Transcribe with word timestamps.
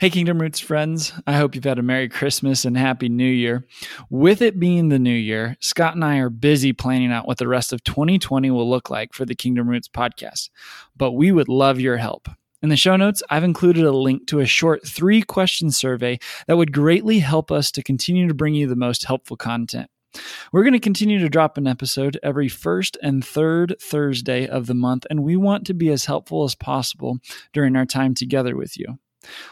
Hey, 0.00 0.10
Kingdom 0.10 0.40
Roots 0.40 0.58
friends. 0.58 1.12
I 1.26 1.34
hope 1.34 1.54
you've 1.54 1.64
had 1.64 1.78
a 1.78 1.82
Merry 1.82 2.08
Christmas 2.08 2.64
and 2.64 2.76
Happy 2.76 3.08
New 3.08 3.24
Year. 3.24 3.66
With 4.10 4.40
it 4.40 4.58
being 4.58 4.88
the 4.88 4.98
new 4.98 5.10
year, 5.10 5.56
Scot 5.60 5.94
and 5.94 6.04
I 6.04 6.18
are 6.18 6.30
busy 6.30 6.72
planning 6.72 7.12
out 7.12 7.26
what 7.26 7.38
the 7.38 7.46
rest 7.46 7.72
of 7.72 7.84
2020 7.84 8.50
will 8.50 8.68
look 8.68 8.90
like 8.90 9.12
for 9.12 9.24
the 9.24 9.34
Kingdom 9.34 9.68
Roots 9.68 9.88
podcast. 9.88 10.50
But 10.96 11.12
we 11.12 11.30
would 11.30 11.48
love 11.48 11.78
your 11.78 11.98
help. 11.98 12.28
In 12.62 12.68
the 12.68 12.76
show 12.76 12.96
notes, 12.96 13.22
I've 13.28 13.44
included 13.44 13.84
a 13.84 13.92
link 13.92 14.26
to 14.28 14.40
a 14.40 14.46
short 14.46 14.86
three 14.86 15.20
question 15.20 15.70
survey 15.70 16.18
that 16.46 16.56
would 16.56 16.72
greatly 16.72 17.18
help 17.18 17.52
us 17.52 17.70
to 17.72 17.82
continue 17.82 18.26
to 18.28 18.34
bring 18.34 18.54
you 18.54 18.66
the 18.66 18.76
most 18.76 19.04
helpful 19.04 19.36
content. 19.36 19.90
We're 20.52 20.64
going 20.64 20.72
to 20.72 20.80
continue 20.80 21.18
to 21.18 21.28
drop 21.28 21.58
an 21.58 21.66
episode 21.66 22.18
every 22.22 22.48
first 22.48 22.96
and 23.02 23.24
third 23.24 23.76
Thursday 23.80 24.46
of 24.46 24.66
the 24.66 24.74
month, 24.74 25.06
and 25.10 25.22
we 25.22 25.36
want 25.36 25.66
to 25.66 25.74
be 25.74 25.90
as 25.90 26.06
helpful 26.06 26.44
as 26.44 26.54
possible 26.54 27.18
during 27.52 27.76
our 27.76 27.86
time 27.86 28.14
together 28.14 28.56
with 28.56 28.78
you. 28.78 28.98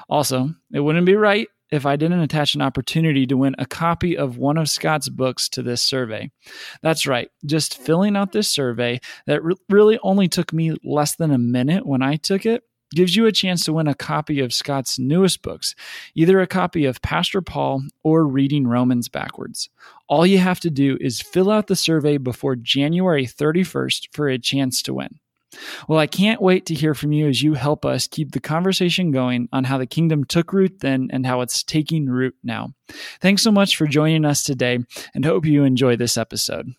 Also, 0.09 0.51
it 0.73 0.81
wouldn't 0.81 1.07
be 1.07 1.15
right 1.15 1.49
if 1.71 1.87
I 1.87 1.97
didn't 1.97 2.21
attach 2.21 2.55
an 2.55 2.63
opportunity 2.63 3.27
to 3.27 3.37
win 3.37 3.55
a 3.59 3.67
copy 3.67 4.17
of 4.17 4.39
one 4.39 4.59
of 4.59 4.69
Scot's 4.69 5.09
books 5.09 5.49
to 5.51 5.63
this 5.63 5.81
survey. 5.83 6.31
That's 6.83 7.07
right, 7.07 7.31
just 7.47 7.79
filling 7.79 8.17
out 8.17 8.33
this 8.33 8.49
survey 8.49 9.01
that 9.27 9.43
re- 9.43 9.55
really 9.69 9.99
only 10.03 10.29
took 10.29 10.53
me 10.53 10.77
less 10.83 11.17
than 11.17 11.31
a 11.31 11.39
minute 11.39 11.87
when 11.87 12.03
I 12.03 12.17
took 12.17 12.45
it 12.45 12.65
gives 12.93 13.15
you 13.15 13.27
a 13.27 13.33
chance 13.33 13.65
to 13.65 13.73
win 13.73 13.87
a 13.87 13.95
copy 13.95 14.41
of 14.41 14.53
Scot's 14.53 14.99
newest 14.99 15.43
books, 15.43 15.75
either 16.15 16.41
a 16.41 16.47
copy 16.47 16.85
of 16.85 17.03
Pastor 17.03 17.41
Paul 17.41 17.83
or 18.03 18.27
Reading 18.27 18.67
Romans 18.67 19.09
Backwards. 19.09 19.69
All 20.09 20.27
you 20.27 20.39
have 20.39 20.61
to 20.61 20.71
do 20.71 20.99
is 21.01 21.21
fill 21.21 21.51
out 21.51 21.69
the 21.69 21.77
survey 21.77 22.17
before 22.17 22.57
January 22.57 23.27
31st 23.27 24.09
for 24.13 24.29
a 24.29 24.39
chance 24.39 24.83
to 24.83 24.95
win. 24.95 25.21
Well, 25.89 25.99
I 25.99 26.07
can't 26.07 26.41
wait 26.41 26.67
to 26.67 26.75
hear 26.75 26.95
from 26.95 27.13
you 27.13 27.29
as 27.29 27.43
you 27.43 27.55
help 27.55 27.85
us 27.85 28.07
keep 28.07 28.33
the 28.33 28.41
conversation 28.41 29.11
going 29.11 29.49
on 29.53 29.65
how 29.65 29.79
the 29.79 29.87
kingdom 29.87 30.25
took 30.25 30.53
root 30.53 30.81
then 30.81 31.09
and 31.13 31.27
how 31.27 31.41
it's 31.41 31.63
taking 31.63 32.07
root 32.07 32.37
now. 32.43 32.75
Thanks 33.21 33.43
so 33.43 33.51
much 33.51 33.77
for 33.77 33.87
joining 33.87 34.25
us 34.25 34.43
today 34.43 34.79
and 35.15 35.25
hope 35.25 35.45
you 35.47 35.65
enjoy 35.65 35.97
this 35.97 36.17
episode. 36.17 36.75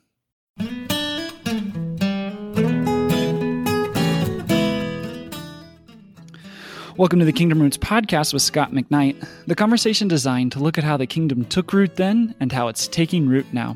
Welcome 7.02 7.18
to 7.18 7.26
the 7.26 7.34
Kingdom 7.34 7.60
Roots 7.60 7.80
podcast 7.80 8.32
with 8.32 8.44
Scot 8.44 8.74
McKnight, 8.74 9.28
the 9.48 9.56
conversation 9.56 10.08
designed 10.08 10.52
to 10.52 10.60
look 10.60 10.78
at 10.78 10.84
how 10.84 10.98
the 10.98 11.08
kingdom 11.08 11.46
took 11.46 11.74
root 11.74 11.96
then 11.96 12.36
and 12.40 12.52
how 12.52 12.68
it's 12.68 12.88
taking 12.88 13.28
root 13.28 13.48
now. 13.52 13.76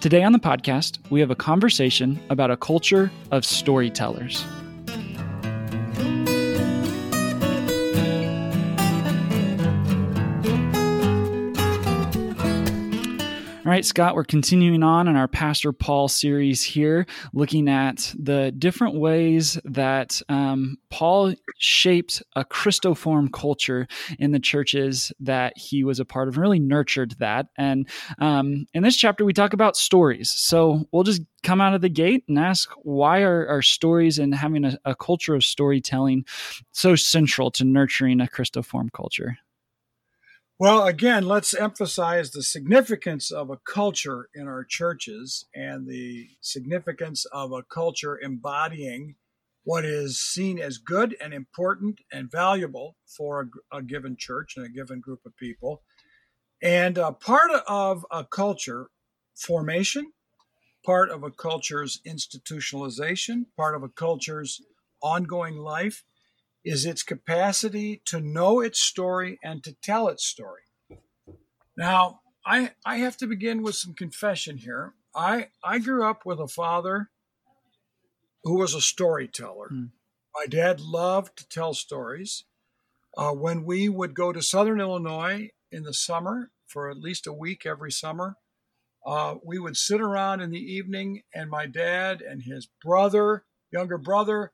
Today 0.00 0.22
on 0.22 0.32
the 0.32 0.38
podcast, 0.38 0.96
we 1.10 1.20
have 1.20 1.30
a 1.30 1.34
conversation 1.34 2.18
about 2.30 2.50
a 2.50 2.56
culture 2.56 3.12
of 3.30 3.44
storytellers. 3.44 4.46
All 13.64 13.70
right, 13.70 13.84
Scot, 13.84 14.16
we're 14.16 14.24
continuing 14.24 14.82
on 14.82 15.06
in 15.06 15.14
our 15.14 15.28
Pastor 15.28 15.72
Paul 15.72 16.08
series 16.08 16.64
here, 16.64 17.06
looking 17.32 17.68
at 17.68 18.12
the 18.18 18.50
different 18.50 18.96
ways 18.96 19.56
that 19.62 20.20
um, 20.28 20.78
Paul 20.90 21.34
shaped 21.58 22.24
a 22.34 22.44
Christoform 22.44 23.32
culture 23.32 23.86
in 24.18 24.32
the 24.32 24.40
churches 24.40 25.12
that 25.20 25.56
he 25.56 25.84
was 25.84 26.00
a 26.00 26.04
part 26.04 26.26
of, 26.26 26.34
and 26.34 26.42
really 26.42 26.58
nurtured 26.58 27.14
that. 27.20 27.50
And 27.56 27.88
um, 28.18 28.66
in 28.74 28.82
this 28.82 28.96
chapter, 28.96 29.24
we 29.24 29.32
talk 29.32 29.52
about 29.52 29.76
stories. 29.76 30.28
So 30.28 30.88
we'll 30.90 31.04
just 31.04 31.22
come 31.44 31.60
out 31.60 31.72
of 31.72 31.82
the 31.82 31.88
gate 31.88 32.24
and 32.26 32.40
ask 32.40 32.68
why 32.82 33.22
are, 33.22 33.46
are 33.46 33.62
stories 33.62 34.18
and 34.18 34.34
having 34.34 34.64
a, 34.64 34.76
a 34.84 34.96
culture 34.96 35.36
of 35.36 35.44
storytelling 35.44 36.24
so 36.72 36.96
central 36.96 37.52
to 37.52 37.64
nurturing 37.64 38.20
a 38.20 38.26
Christoform 38.26 38.92
culture? 38.92 39.38
Well, 40.62 40.86
again, 40.86 41.26
let's 41.26 41.54
emphasize 41.54 42.30
the 42.30 42.44
significance 42.44 43.32
of 43.32 43.50
a 43.50 43.56
culture 43.56 44.28
in 44.32 44.46
our 44.46 44.62
churches 44.62 45.44
and 45.56 45.88
the 45.88 46.28
significance 46.40 47.24
of 47.32 47.50
a 47.50 47.64
culture 47.64 48.16
embodying 48.22 49.16
what 49.64 49.84
is 49.84 50.20
seen 50.20 50.60
as 50.60 50.78
good 50.78 51.16
and 51.20 51.34
important 51.34 51.98
and 52.12 52.30
valuable 52.30 52.94
for 53.08 53.50
a, 53.72 53.78
a 53.78 53.82
given 53.82 54.14
church 54.16 54.52
and 54.56 54.64
a 54.64 54.68
given 54.68 55.00
group 55.00 55.26
of 55.26 55.36
people. 55.36 55.82
And 56.62 56.96
uh, 56.96 57.10
part 57.10 57.50
of 57.66 58.06
a 58.12 58.24
culture 58.24 58.86
formation, 59.34 60.12
part 60.86 61.10
of 61.10 61.24
a 61.24 61.32
culture's 61.32 62.00
institutionalization, 62.06 63.46
part 63.56 63.74
of 63.74 63.82
a 63.82 63.88
culture's 63.88 64.62
ongoing 65.02 65.56
life 65.56 66.04
is 66.64 66.86
its 66.86 67.02
capacity 67.02 68.02
to 68.06 68.20
know 68.20 68.60
its 68.60 68.80
story 68.80 69.38
and 69.42 69.62
to 69.64 69.74
tell 69.82 70.08
its 70.08 70.24
story. 70.24 70.62
Now, 71.76 72.20
I 72.44 72.72
I 72.84 72.98
have 72.98 73.16
to 73.18 73.26
begin 73.26 73.62
with 73.62 73.76
some 73.76 73.94
confession 73.94 74.58
here. 74.58 74.94
I 75.14 75.48
I 75.64 75.78
grew 75.78 76.04
up 76.04 76.24
with 76.24 76.38
a 76.38 76.48
father 76.48 77.10
who 78.44 78.58
was 78.58 78.74
a 78.74 78.80
storyteller. 78.80 79.68
Mm. 79.72 79.90
My 80.34 80.46
dad 80.46 80.80
loved 80.80 81.36
to 81.38 81.48
tell 81.48 81.74
stories. 81.74 82.44
Uh, 83.16 83.32
when 83.32 83.64
we 83.64 83.88
would 83.88 84.14
go 84.14 84.32
to 84.32 84.40
Southern 84.40 84.80
Illinois 84.80 85.50
in 85.70 85.82
the 85.82 85.92
summer 85.92 86.50
for 86.66 86.90
at 86.90 86.96
least 86.96 87.26
a 87.26 87.32
week 87.32 87.66
every 87.66 87.92
summer, 87.92 88.36
uh, 89.04 89.34
we 89.44 89.58
would 89.58 89.76
sit 89.76 90.00
around 90.00 90.40
in 90.40 90.50
the 90.50 90.58
evening, 90.58 91.22
and 91.34 91.50
my 91.50 91.66
dad 91.66 92.22
and 92.22 92.42
his 92.42 92.68
brother, 92.82 93.44
younger 93.70 93.98
brother, 93.98 94.52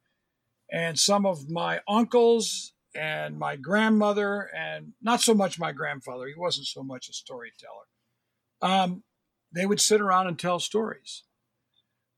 and 0.70 0.98
some 0.98 1.24
of 1.26 1.48
my 1.50 1.80
uncles 1.88 2.72
and 2.94 3.38
my 3.38 3.56
grandmother, 3.56 4.50
and 4.56 4.92
not 5.00 5.20
so 5.20 5.34
much 5.34 5.58
my 5.58 5.72
grandfather, 5.72 6.26
he 6.26 6.34
wasn't 6.34 6.66
so 6.66 6.82
much 6.82 7.08
a 7.08 7.12
storyteller. 7.12 7.86
Um, 8.60 9.02
they 9.52 9.66
would 9.66 9.80
sit 9.80 10.00
around 10.00 10.26
and 10.26 10.38
tell 10.38 10.58
stories. 10.58 11.22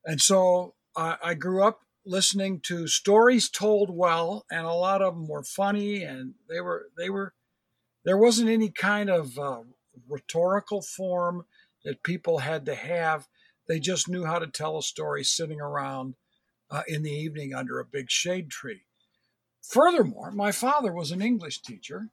And 0.04 0.20
so 0.20 0.74
I, 0.96 1.16
I 1.22 1.34
grew 1.34 1.62
up 1.62 1.80
listening 2.06 2.60
to 2.60 2.86
stories 2.86 3.50
told 3.50 3.90
well, 3.90 4.46
and 4.50 4.66
a 4.66 4.72
lot 4.72 5.02
of 5.02 5.14
them 5.14 5.28
were 5.28 5.44
funny, 5.44 6.02
and 6.02 6.34
they 6.48 6.60
were, 6.60 6.86
they 6.96 7.10
were, 7.10 7.34
there 8.04 8.16
wasn't 8.16 8.48
any 8.48 8.70
kind 8.70 9.10
of 9.10 9.38
uh, 9.38 9.62
rhetorical 10.08 10.80
form 10.82 11.44
that 11.84 12.02
people 12.02 12.38
had 12.38 12.64
to 12.66 12.74
have. 12.74 13.28
They 13.68 13.78
just 13.78 14.08
knew 14.08 14.24
how 14.24 14.38
to 14.38 14.46
tell 14.46 14.78
a 14.78 14.82
story 14.82 15.24
sitting 15.24 15.60
around 15.60 16.14
uh, 16.70 16.82
in 16.86 17.02
the 17.02 17.10
evening 17.10 17.54
under 17.54 17.78
a 17.78 17.84
big 17.84 18.10
shade 18.10 18.50
tree. 18.50 18.82
Furthermore, 19.62 20.30
my 20.30 20.52
father 20.52 20.92
was 20.92 21.10
an 21.10 21.22
English 21.22 21.62
teacher, 21.62 22.08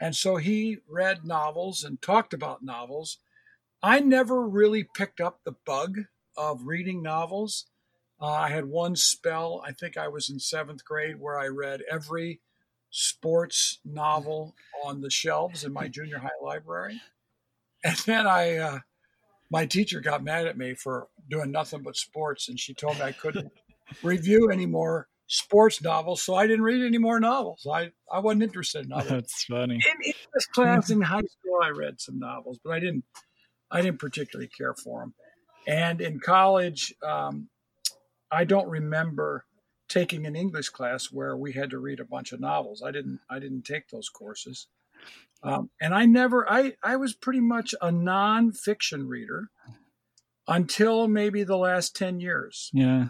and 0.00 0.14
so 0.14 0.36
he 0.36 0.78
read 0.88 1.24
novels 1.24 1.84
and 1.84 2.00
talked 2.00 2.32
about 2.32 2.62
novels. 2.62 3.18
I 3.82 4.00
never 4.00 4.46
really 4.46 4.84
picked 4.84 5.20
up 5.20 5.40
the 5.44 5.56
bug 5.64 5.98
of 6.36 6.66
reading 6.66 7.02
novels. 7.02 7.66
Uh, 8.20 8.26
I 8.26 8.50
had 8.50 8.64
one 8.66 8.96
spell, 8.96 9.62
I 9.66 9.72
think 9.72 9.96
I 9.96 10.08
was 10.08 10.30
in 10.30 10.38
seventh 10.38 10.84
grade, 10.84 11.20
where 11.20 11.38
I 11.38 11.48
read 11.48 11.82
every 11.90 12.40
sports 12.90 13.80
novel 13.84 14.54
on 14.84 15.00
the 15.00 15.10
shelves 15.10 15.64
in 15.64 15.72
my 15.72 15.88
junior 15.88 16.18
high 16.18 16.30
library. 16.42 17.00
And 17.84 17.96
then 18.06 18.26
I, 18.26 18.56
uh, 18.56 18.78
my 19.50 19.66
teacher 19.66 20.00
got 20.00 20.24
mad 20.24 20.46
at 20.46 20.56
me 20.56 20.74
for 20.74 21.08
doing 21.28 21.50
nothing 21.50 21.82
but 21.82 21.96
sports, 21.96 22.48
and 22.48 22.58
she 22.58 22.74
told 22.74 22.96
me 22.96 23.02
I 23.02 23.12
couldn't 23.12 23.52
review 24.02 24.50
any 24.50 24.66
more 24.66 25.08
sports 25.26 25.82
novels, 25.82 26.22
so 26.22 26.34
I 26.34 26.46
didn't 26.46 26.62
read 26.62 26.84
any 26.84 26.98
more 26.98 27.18
novels. 27.20 27.66
I, 27.70 27.90
I 28.12 28.20
wasn't 28.20 28.44
interested 28.44 28.84
in 28.84 28.88
novels. 28.90 29.08
That's 29.08 29.44
funny. 29.44 29.74
In 29.74 30.02
English 30.04 30.46
class 30.52 30.90
in 30.90 31.00
high 31.00 31.20
school, 31.20 31.60
I 31.62 31.70
read 31.70 32.00
some 32.00 32.18
novels, 32.18 32.58
but 32.64 32.72
I 32.72 32.80
didn't 32.80 33.04
I 33.70 33.82
didn't 33.82 33.98
particularly 33.98 34.48
care 34.48 34.74
for 34.74 35.00
them. 35.00 35.14
And 35.66 36.00
in 36.00 36.20
college, 36.20 36.94
um, 37.02 37.48
I 38.30 38.44
don't 38.44 38.68
remember 38.68 39.44
taking 39.88 40.26
an 40.26 40.36
English 40.36 40.68
class 40.70 41.06
where 41.06 41.36
we 41.36 41.52
had 41.52 41.70
to 41.70 41.78
read 41.78 42.00
a 42.00 42.04
bunch 42.04 42.32
of 42.32 42.40
novels. 42.40 42.82
I 42.82 42.90
didn't 42.90 43.20
I 43.30 43.38
didn't 43.38 43.62
take 43.62 43.88
those 43.88 44.08
courses. 44.08 44.68
Um, 45.42 45.70
and 45.80 45.94
I 45.94 46.06
never 46.06 46.50
I 46.50 46.74
I 46.82 46.96
was 46.96 47.14
pretty 47.14 47.40
much 47.40 47.74
a 47.80 47.88
nonfiction 47.88 49.06
reader 49.06 49.50
until 50.48 51.08
maybe 51.08 51.42
the 51.42 51.56
last 51.56 51.96
10 51.96 52.20
years. 52.20 52.70
Yeah. 52.72 53.08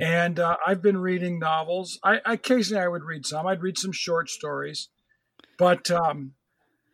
And 0.00 0.40
uh, 0.40 0.56
I've 0.66 0.82
been 0.82 0.98
reading 0.98 1.38
novels. 1.38 1.98
I 2.02 2.20
occasionally 2.24 2.82
I 2.82 2.88
would 2.88 3.04
read 3.04 3.26
some. 3.26 3.46
I'd 3.46 3.62
read 3.62 3.78
some 3.78 3.92
short 3.92 4.30
stories, 4.30 4.88
but 5.58 5.90
um, 5.90 6.32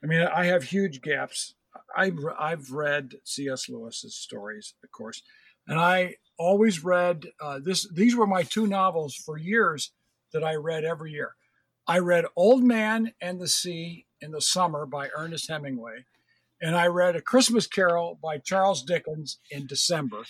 I 0.02 0.06
mean 0.06 0.22
I 0.22 0.46
have 0.46 0.64
huge 0.64 1.00
gaps. 1.00 1.54
I 1.96 2.10
I've 2.38 2.72
read 2.72 3.14
C.S. 3.24 3.68
Lewis's 3.68 4.16
stories, 4.16 4.74
of 4.82 4.90
course, 4.90 5.22
and 5.66 5.78
I 5.78 6.16
always 6.38 6.84
read 6.84 7.26
uh, 7.40 7.60
this. 7.62 7.88
These 7.92 8.16
were 8.16 8.26
my 8.26 8.42
two 8.42 8.66
novels 8.66 9.14
for 9.14 9.38
years 9.38 9.92
that 10.32 10.44
I 10.44 10.54
read 10.54 10.84
every 10.84 11.12
year. 11.12 11.34
I 11.86 11.98
read 11.98 12.26
Old 12.36 12.62
Man 12.62 13.12
and 13.20 13.40
the 13.40 13.48
Sea 13.48 14.06
in 14.20 14.32
the 14.32 14.42
summer 14.42 14.86
by 14.86 15.08
Ernest 15.16 15.48
Hemingway, 15.48 16.04
and 16.60 16.76
I 16.76 16.86
read 16.86 17.16
A 17.16 17.20
Christmas 17.20 17.66
Carol 17.66 18.18
by 18.22 18.38
Charles 18.38 18.82
Dickens 18.82 19.38
in 19.50 19.66
December. 19.66 20.22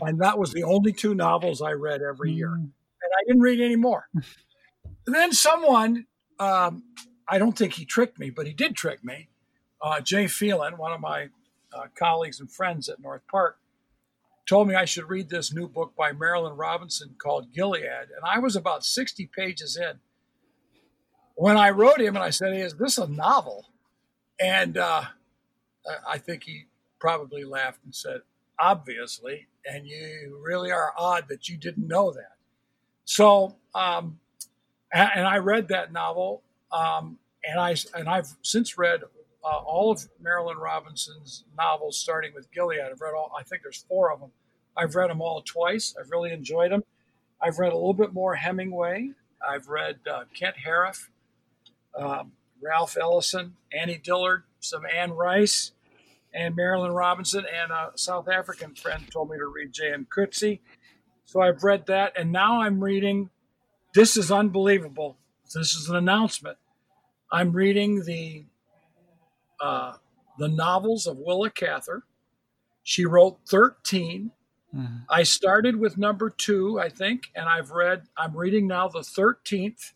And 0.00 0.20
that 0.20 0.38
was 0.38 0.52
the 0.52 0.62
only 0.62 0.92
two 0.92 1.14
novels 1.14 1.60
I 1.62 1.72
read 1.72 2.02
every 2.02 2.32
year. 2.32 2.50
Mm. 2.50 2.60
And 2.62 3.12
I 3.18 3.24
didn't 3.26 3.42
read 3.42 3.60
any 3.60 3.76
more. 3.76 4.08
And 4.14 5.14
then 5.14 5.32
someone 5.32 6.06
um, 6.38 6.84
I 7.28 7.38
don't 7.38 7.56
think 7.56 7.74
he 7.74 7.84
tricked 7.84 8.18
me, 8.18 8.30
but 8.30 8.46
he 8.46 8.52
did 8.52 8.76
trick 8.76 9.04
me. 9.04 9.28
Uh, 9.80 10.00
Jay 10.00 10.26
Phelan, 10.26 10.76
one 10.76 10.92
of 10.92 11.00
my 11.00 11.28
uh, 11.72 11.86
colleagues 11.94 12.40
and 12.40 12.50
friends 12.50 12.88
at 12.88 13.00
North 13.00 13.22
Park, 13.30 13.58
told 14.46 14.68
me 14.68 14.74
I 14.74 14.84
should 14.84 15.08
read 15.08 15.28
this 15.28 15.54
new 15.54 15.68
book 15.68 15.94
by 15.96 16.12
Marilynne 16.12 16.58
Robinson 16.58 17.14
called 17.18 17.52
Gilead. 17.52 17.84
And 17.84 18.24
I 18.24 18.38
was 18.38 18.56
about 18.56 18.84
60 18.84 19.30
pages 19.34 19.76
in 19.76 20.00
when 21.34 21.56
I 21.56 21.70
wrote 21.70 22.00
him 22.00 22.16
and 22.16 22.24
I 22.24 22.30
said, 22.30 22.52
hey, 22.52 22.60
Is 22.60 22.74
this 22.74 22.98
a 22.98 23.06
novel? 23.06 23.66
And 24.40 24.76
uh, 24.76 25.04
I 26.08 26.18
think 26.18 26.44
he 26.44 26.66
probably 26.98 27.44
laughed 27.44 27.80
and 27.84 27.94
said, 27.94 28.20
Obviously. 28.58 29.48
And 29.64 29.86
you 29.86 30.40
really 30.44 30.70
are 30.70 30.92
odd 30.98 31.28
that 31.28 31.48
you 31.48 31.56
didn't 31.56 31.86
know 31.86 32.12
that. 32.12 32.36
So, 33.04 33.56
um, 33.74 34.18
and, 34.92 35.26
I 35.26 35.38
read 35.38 35.68
that 35.68 35.92
novel, 35.92 36.42
um, 36.70 37.18
and 37.44 37.58
I 37.58 37.74
and 37.94 38.08
I've 38.08 38.28
since 38.42 38.76
read 38.76 39.02
uh, 39.44 39.58
all 39.58 39.90
of 39.90 40.06
Marilynne 40.22 40.60
Robinson's 40.60 41.44
novels, 41.56 41.98
starting 41.98 42.32
with 42.34 42.50
Gilead. 42.52 42.80
I've 42.80 43.00
read 43.00 43.14
all. 43.14 43.32
I 43.38 43.42
think 43.42 43.62
there's 43.62 43.84
four 43.88 44.12
of 44.12 44.20
them. 44.20 44.30
I've 44.76 44.94
read 44.94 45.10
them 45.10 45.20
all 45.20 45.42
twice. 45.42 45.94
I've 45.98 46.10
really 46.10 46.32
enjoyed 46.32 46.72
them. 46.72 46.84
I've 47.40 47.58
read 47.58 47.72
a 47.72 47.76
little 47.76 47.94
bit 47.94 48.12
more 48.12 48.34
Hemingway. 48.34 49.10
I've 49.46 49.68
read 49.68 49.98
uh, 50.10 50.24
Kent 50.34 50.56
Haruf, 50.64 51.08
um, 51.98 52.32
Ralph 52.62 52.96
Ellison, 53.00 53.56
Annie 53.72 53.98
Dillard, 53.98 54.44
some 54.60 54.82
Anne 54.86 55.12
Rice, 55.12 55.72
and 56.32 56.56
Marilynne 56.56 56.94
Robinson. 56.94 57.44
And 57.44 57.72
a 57.72 57.92
South 57.96 58.28
African 58.28 58.74
friend 58.74 59.04
told 59.10 59.30
me 59.30 59.38
to 59.38 59.46
read 59.46 59.72
J.M. 59.72 60.06
Coetzee. 60.14 60.60
So 61.24 61.40
I've 61.40 61.64
read 61.64 61.86
that, 61.86 62.12
and 62.16 62.30
now 62.30 62.60
I'm 62.60 62.82
reading. 62.82 63.30
This 63.94 64.16
is 64.16 64.30
unbelievable. 64.30 65.16
This 65.54 65.74
is 65.74 65.88
an 65.88 65.96
announcement. 65.96 66.58
I'm 67.30 67.52
reading 67.52 68.04
the 68.04 68.44
uh, 69.60 69.94
the 70.38 70.48
novels 70.48 71.06
of 71.06 71.18
Willa 71.18 71.50
Cather. 71.50 72.02
She 72.82 73.06
wrote 73.06 73.38
13. 73.48 74.32
Mm-hmm. 74.74 74.96
I 75.08 75.22
started 75.22 75.76
with 75.76 75.98
number 75.98 76.30
two, 76.30 76.80
I 76.80 76.88
think, 76.88 77.30
and 77.34 77.48
I've 77.48 77.70
read. 77.70 78.04
I'm 78.16 78.36
reading 78.36 78.66
now 78.66 78.88
the 78.88 79.00
13th, 79.00 79.92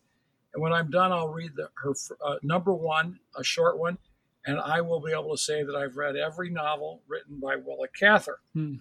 and 0.57 0.63
when 0.63 0.73
I'm 0.73 0.89
done, 0.89 1.11
I'll 1.11 1.27
read 1.27 1.51
the, 1.55 1.69
her 1.75 1.93
uh, 2.25 2.37
number 2.41 2.73
one, 2.73 3.19
a 3.37 3.43
short 3.43 3.77
one, 3.77 3.99
and 4.43 4.59
I 4.59 4.81
will 4.81 4.99
be 4.99 5.11
able 5.11 5.29
to 5.29 5.37
say 5.37 5.61
that 5.61 5.75
I've 5.75 5.97
read 5.97 6.15
every 6.15 6.49
novel 6.49 7.03
written 7.07 7.39
by 7.39 7.57
Willa 7.57 7.87
Cather. 7.95 8.39
Mm. 8.55 8.79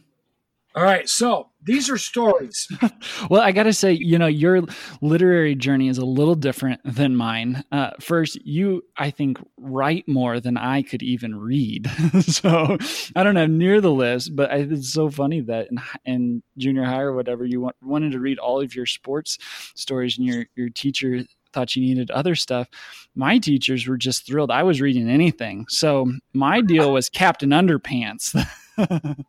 All 0.75 0.83
right, 0.83 1.07
so 1.07 1.51
these 1.63 1.91
are 1.91 1.99
stories. 1.99 2.67
well, 3.31 3.43
I 3.43 3.53
got 3.53 3.65
to 3.65 3.75
say, 3.75 3.93
you 3.93 4.19
know, 4.19 4.27
your 4.27 4.63
literary 5.03 5.55
journey 5.55 5.89
is 5.89 5.99
a 5.99 6.05
little 6.07 6.35
different 6.35 6.81
than 6.83 7.15
mine. 7.15 7.63
Uh, 7.71 7.91
first, 8.01 8.39
you, 8.47 8.83
I 8.97 9.11
think, 9.11 9.39
write 9.59 10.09
more 10.09 10.41
than 10.41 10.57
I 10.57 10.81
could 10.81 11.03
even 11.03 11.35
read. 11.35 11.91
so 12.21 12.79
I 13.15 13.23
don't 13.23 13.37
have 13.37 13.51
near 13.51 13.83
the 13.83 13.93
list, 13.93 14.35
but 14.35 14.51
it's 14.51 14.95
so 14.95 15.11
funny 15.11 15.43
that 15.43 15.69
in, 15.71 15.79
in 16.07 16.43
junior 16.57 16.85
high 16.85 17.03
or 17.03 17.15
whatever, 17.15 17.45
you 17.45 17.61
want, 17.61 17.77
wanted 17.83 18.13
to 18.13 18.19
read 18.19 18.39
all 18.39 18.63
of 18.63 18.75
your 18.75 18.87
sports 18.87 19.37
stories, 19.75 20.17
and 20.17 20.27
your 20.27 20.47
your 20.57 20.71
teacher 20.71 21.23
thought 21.57 21.75
you 21.75 21.83
needed 21.83 22.11
other 22.11 22.35
stuff. 22.35 22.69
My 23.15 23.39
teachers 23.39 23.89
were 23.89 23.97
just 23.97 24.27
thrilled. 24.27 24.51
I 24.51 24.63
was 24.63 24.83
reading 24.83 25.09
anything. 25.09 25.65
So 25.71 26.13
my 26.35 26.61
deal 26.61 26.93
was 26.93 27.09
Captain 27.09 27.51
Underpants. 27.51 28.35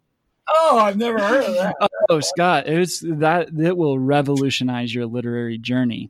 Oh, 0.50 0.79
I've 0.79 0.95
never 0.95 1.19
heard 1.19 1.44
of 1.44 1.56
that. 1.56 1.75
oh, 2.09 2.21
Scot, 2.21 2.68
it's 2.68 3.01
that 3.01 3.50
it 3.59 3.75
will 3.75 4.00
revolutionize 4.00 4.95
your 4.95 5.06
literary 5.06 5.57
journey. 5.57 6.09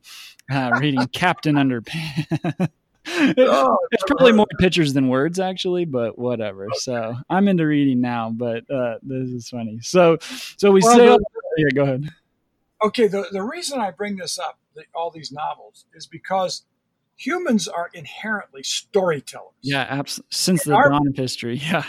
Uh, 0.51 0.77
reading 0.79 1.07
Captain 1.11 1.55
Underpants. 1.55 2.69
oh, 3.39 3.77
it's 3.91 4.03
probably 4.05 4.33
more 4.33 4.45
pictures 4.59 4.93
than 4.93 5.07
words, 5.07 5.39
actually, 5.39 5.85
but 5.85 6.19
whatever. 6.19 6.65
Okay. 6.65 6.77
So 6.81 7.15
I'm 7.29 7.47
into 7.47 7.65
reading 7.65 7.99
now, 7.99 8.29
but 8.29 8.69
uh, 8.69 8.99
this 9.01 9.29
is 9.29 9.49
funny. 9.49 9.79
So, 9.81 10.19
so 10.21 10.71
we 10.71 10.81
well, 10.83 10.95
say, 10.95 11.25
yeah, 11.57 11.69
go 11.73 11.83
ahead. 11.83 12.09
Okay, 12.83 13.07
the 13.07 13.25
the 13.31 13.41
reason 13.41 13.79
I 13.79 13.89
bring 13.89 14.17
this 14.17 14.37
up, 14.37 14.59
the, 14.77 14.83
all 14.95 15.11
these 15.11 15.31
novels, 15.31 15.85
is 15.93 16.07
because 16.07 16.63
humans 17.17 17.67
are 17.67 17.89
inherently 17.93 18.63
storytellers. 18.63 19.53
Yeah, 19.61 19.85
absolutely. 19.89 20.29
Since 20.31 20.63
the 20.63 20.71
dawn 20.71 21.07
of 21.07 21.15
history, 21.15 21.55
yeah. 21.63 21.83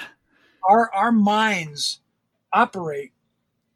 Our 0.69 0.93
our 0.95 1.13
minds 1.13 2.01
operate, 2.53 3.13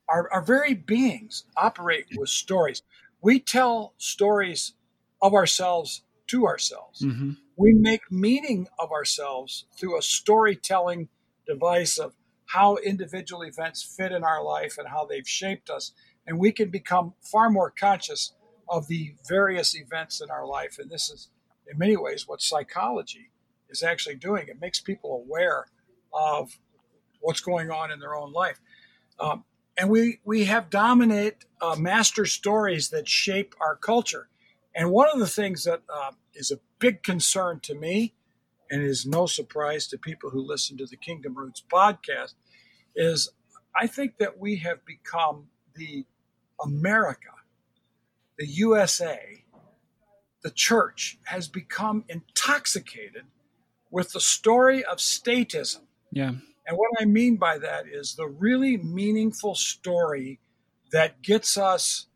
our, 0.09 0.31
our 0.32 0.43
very 0.43 0.75
beings 0.75 1.44
operate 1.56 2.06
with 2.17 2.29
stories. 2.29 2.82
We 3.20 3.38
tell 3.38 3.94
stories 3.99 4.75
of 5.20 5.32
ourselves 5.35 6.03
to 6.29 6.47
ourselves. 6.47 7.00
Mm-hmm. 7.03 7.32
We 7.56 7.75
make 7.75 8.11
meaning 8.11 8.67
of 8.79 8.91
ourselves 8.91 9.67
through 9.79 9.99
a 9.99 10.03
storytelling 10.03 11.08
device 11.47 11.99
of 11.99 12.15
how 12.47 12.76
individual 12.76 13.43
events 13.43 13.82
fit 13.82 14.12
in 14.12 14.25
our 14.25 14.43
life 14.43 14.76
and 14.79 14.88
how 14.88 15.06
they've 15.06 15.29
shaped 15.29 15.70
us. 15.70 15.93
And 16.26 16.38
we 16.38 16.53
can 16.53 16.70
become 16.70 17.15
far 17.20 17.50
more 17.50 17.70
conscious 17.70 18.32
of 18.72 18.88
the 18.88 19.14
various 19.28 19.76
events 19.76 20.22
in 20.22 20.30
our 20.30 20.46
life. 20.46 20.78
And 20.78 20.90
this 20.90 21.10
is, 21.10 21.28
in 21.70 21.78
many 21.78 21.96
ways, 21.96 22.26
what 22.26 22.40
psychology 22.40 23.30
is 23.69 23.82
actually 23.82 24.16
doing. 24.16 24.48
It 24.48 24.60
makes 24.60 24.80
people 24.80 25.12
aware 25.12 25.66
of 26.12 26.58
what's 27.20 27.40
going 27.40 27.70
on 27.70 27.92
in 27.92 28.00
their 28.00 28.14
own 28.14 28.32
life. 28.32 28.58
Um, 29.20 29.44
and 29.76 29.90
we, 29.90 30.20
we 30.24 30.46
have 30.46 30.70
dominant 30.70 31.44
uh, 31.60 31.76
master 31.76 32.24
stories 32.24 32.88
that 32.88 33.06
shape 33.08 33.54
our 33.60 33.76
culture. 33.76 34.28
And 34.74 34.90
one 34.90 35.08
of 35.12 35.19
the 35.20 35.28
things 35.28 35.64
that 35.64 35.82
uh, 35.94 36.12
is 36.34 36.50
a 36.50 36.58
big 36.78 37.02
concern 37.02 37.60
to 37.60 37.74
me, 37.74 38.14
and 38.70 38.82
is 38.82 39.04
no 39.04 39.26
surprise 39.26 39.86
to 39.88 39.98
people 39.98 40.30
who 40.30 40.40
listen 40.40 40.78
to 40.78 40.86
the 40.86 40.96
Kingdom 40.96 41.34
Roots 41.34 41.62
podcast, 41.70 42.34
is 42.96 43.30
I 43.78 43.86
think 43.86 44.16
that 44.16 44.38
we 44.38 44.56
have 44.56 44.82
become 44.86 45.48
the 45.76 46.06
America, 46.64 47.32
the 48.43 48.49
USA, 48.49 49.44
the 50.43 50.50
church 50.50 51.17
has 51.27 51.47
become 51.47 52.05
intoxicated 52.09 53.23
with 53.93 54.11
the 54.11 54.21
story 54.21 54.85
of 54.85 54.99
statism. 54.99 55.83
Yeah. 56.11 56.33
And 56.67 56.77
what 56.77 56.91
I 57.00 57.05
mean 57.05 57.37
by 57.37 57.59
that 57.59 57.85
is 57.87 58.17
the 58.17 58.27
really 58.27 58.77
meaningful 58.77 59.55
story 59.55 60.41
that 60.91 61.23
gets 61.23 61.56
us 61.56 62.09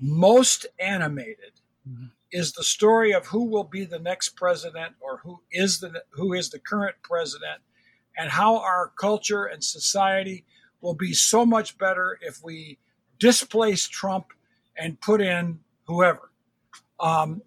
most 0.00 0.64
animated 0.80 1.60
mm-hmm. 1.86 2.06
is 2.32 2.52
the 2.52 2.64
story 2.64 3.12
of 3.12 3.26
who 3.26 3.44
will 3.44 3.64
be 3.64 3.84
the 3.84 3.98
next 3.98 4.30
president 4.36 4.94
or 5.02 5.18
who 5.18 5.42
is 5.52 5.80
the 5.80 6.02
who 6.12 6.32
is 6.32 6.48
the 6.48 6.58
current 6.58 6.96
president 7.02 7.60
and 8.16 8.30
how 8.30 8.56
our 8.56 8.90
culture 8.98 9.44
and 9.44 9.62
society 9.62 10.46
will 10.80 10.94
be 10.94 11.12
so 11.12 11.44
much 11.44 11.76
better 11.76 12.18
if 12.22 12.42
we 12.42 12.78
displace 13.18 13.86
Trump 13.86 14.28
and 14.78 14.98
put 15.02 15.20
in 15.20 15.60
whoever. 15.84 16.30
Um, 17.00 17.42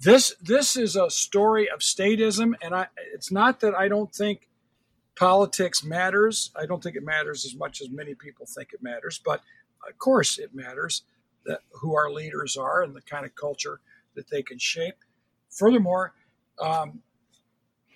this 0.00 0.34
this 0.40 0.76
is 0.76 0.96
a 0.96 1.10
story 1.10 1.68
of 1.68 1.80
statism, 1.80 2.54
and 2.62 2.74
I, 2.74 2.86
it's 3.12 3.30
not 3.30 3.60
that 3.60 3.74
I 3.74 3.88
don't 3.88 4.12
think 4.14 4.48
politics 5.14 5.84
matters. 5.84 6.50
I 6.56 6.66
don't 6.66 6.82
think 6.82 6.96
it 6.96 7.04
matters 7.04 7.44
as 7.44 7.54
much 7.54 7.82
as 7.82 7.90
many 7.90 8.14
people 8.14 8.46
think 8.46 8.72
it 8.72 8.82
matters, 8.82 9.20
but 9.22 9.42
of 9.86 9.98
course 9.98 10.38
it 10.38 10.54
matters 10.54 11.02
that 11.44 11.60
who 11.72 11.94
our 11.94 12.10
leaders 12.10 12.56
are 12.56 12.82
and 12.82 12.94
the 12.96 13.02
kind 13.02 13.26
of 13.26 13.34
culture 13.34 13.80
that 14.14 14.30
they 14.30 14.42
can 14.42 14.58
shape. 14.58 14.96
Furthermore, 15.50 16.14
um, 16.60 17.02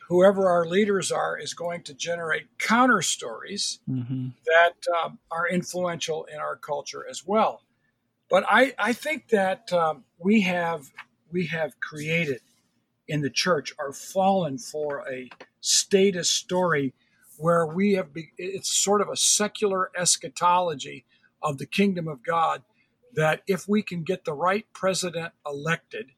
whoever 0.09 0.49
our 0.49 0.67
leaders 0.67 1.11
are 1.11 1.39
is 1.39 1.55
going 1.55 1.83
to 1.83 1.95
generate 1.95 2.59
counter 2.59 3.01
stories 3.03 3.81
mm-hmm. 3.89 4.29
that 4.45 4.75
um, 5.03 5.19
are 5.31 5.49
influential 5.49 6.25
in 6.25 6.39
our 6.39 6.57
culture 6.57 7.07
as 7.09 7.25
well. 7.27 7.63
But 8.35 8.47
I, 8.49 8.75
I 8.81 8.93
think 8.93 9.29
that 9.29 9.73
um, 9.73 10.03
we 10.19 10.41
have 10.41 10.91
we 11.31 11.47
have 11.47 11.79
created 11.79 12.41
in 13.07 13.21
the 13.21 13.31
church 13.31 13.73
are 13.79 13.93
fallen 13.93 14.59
for 14.59 15.05
a 15.09 15.31
status 15.61 16.31
story 16.31 16.95
where 17.39 17.65
we 17.65 17.93
have 17.93 18.13
be, 18.13 18.33
it's 18.37 18.77
sort 18.77 19.03
of 19.03 19.09
a 19.09 19.17
secular 19.17 19.93
eschatology 19.97 21.05
of 21.45 21.59
the 21.59 21.67
kingdom 21.67 22.09
of 22.09 22.25
God 22.25 22.65
that 23.15 23.43
if 23.47 23.69
we 23.69 23.85
can 23.85 24.03
get 24.03 24.25
the 24.25 24.35
right 24.35 24.67
president 24.73 25.33
elected, 25.47 26.11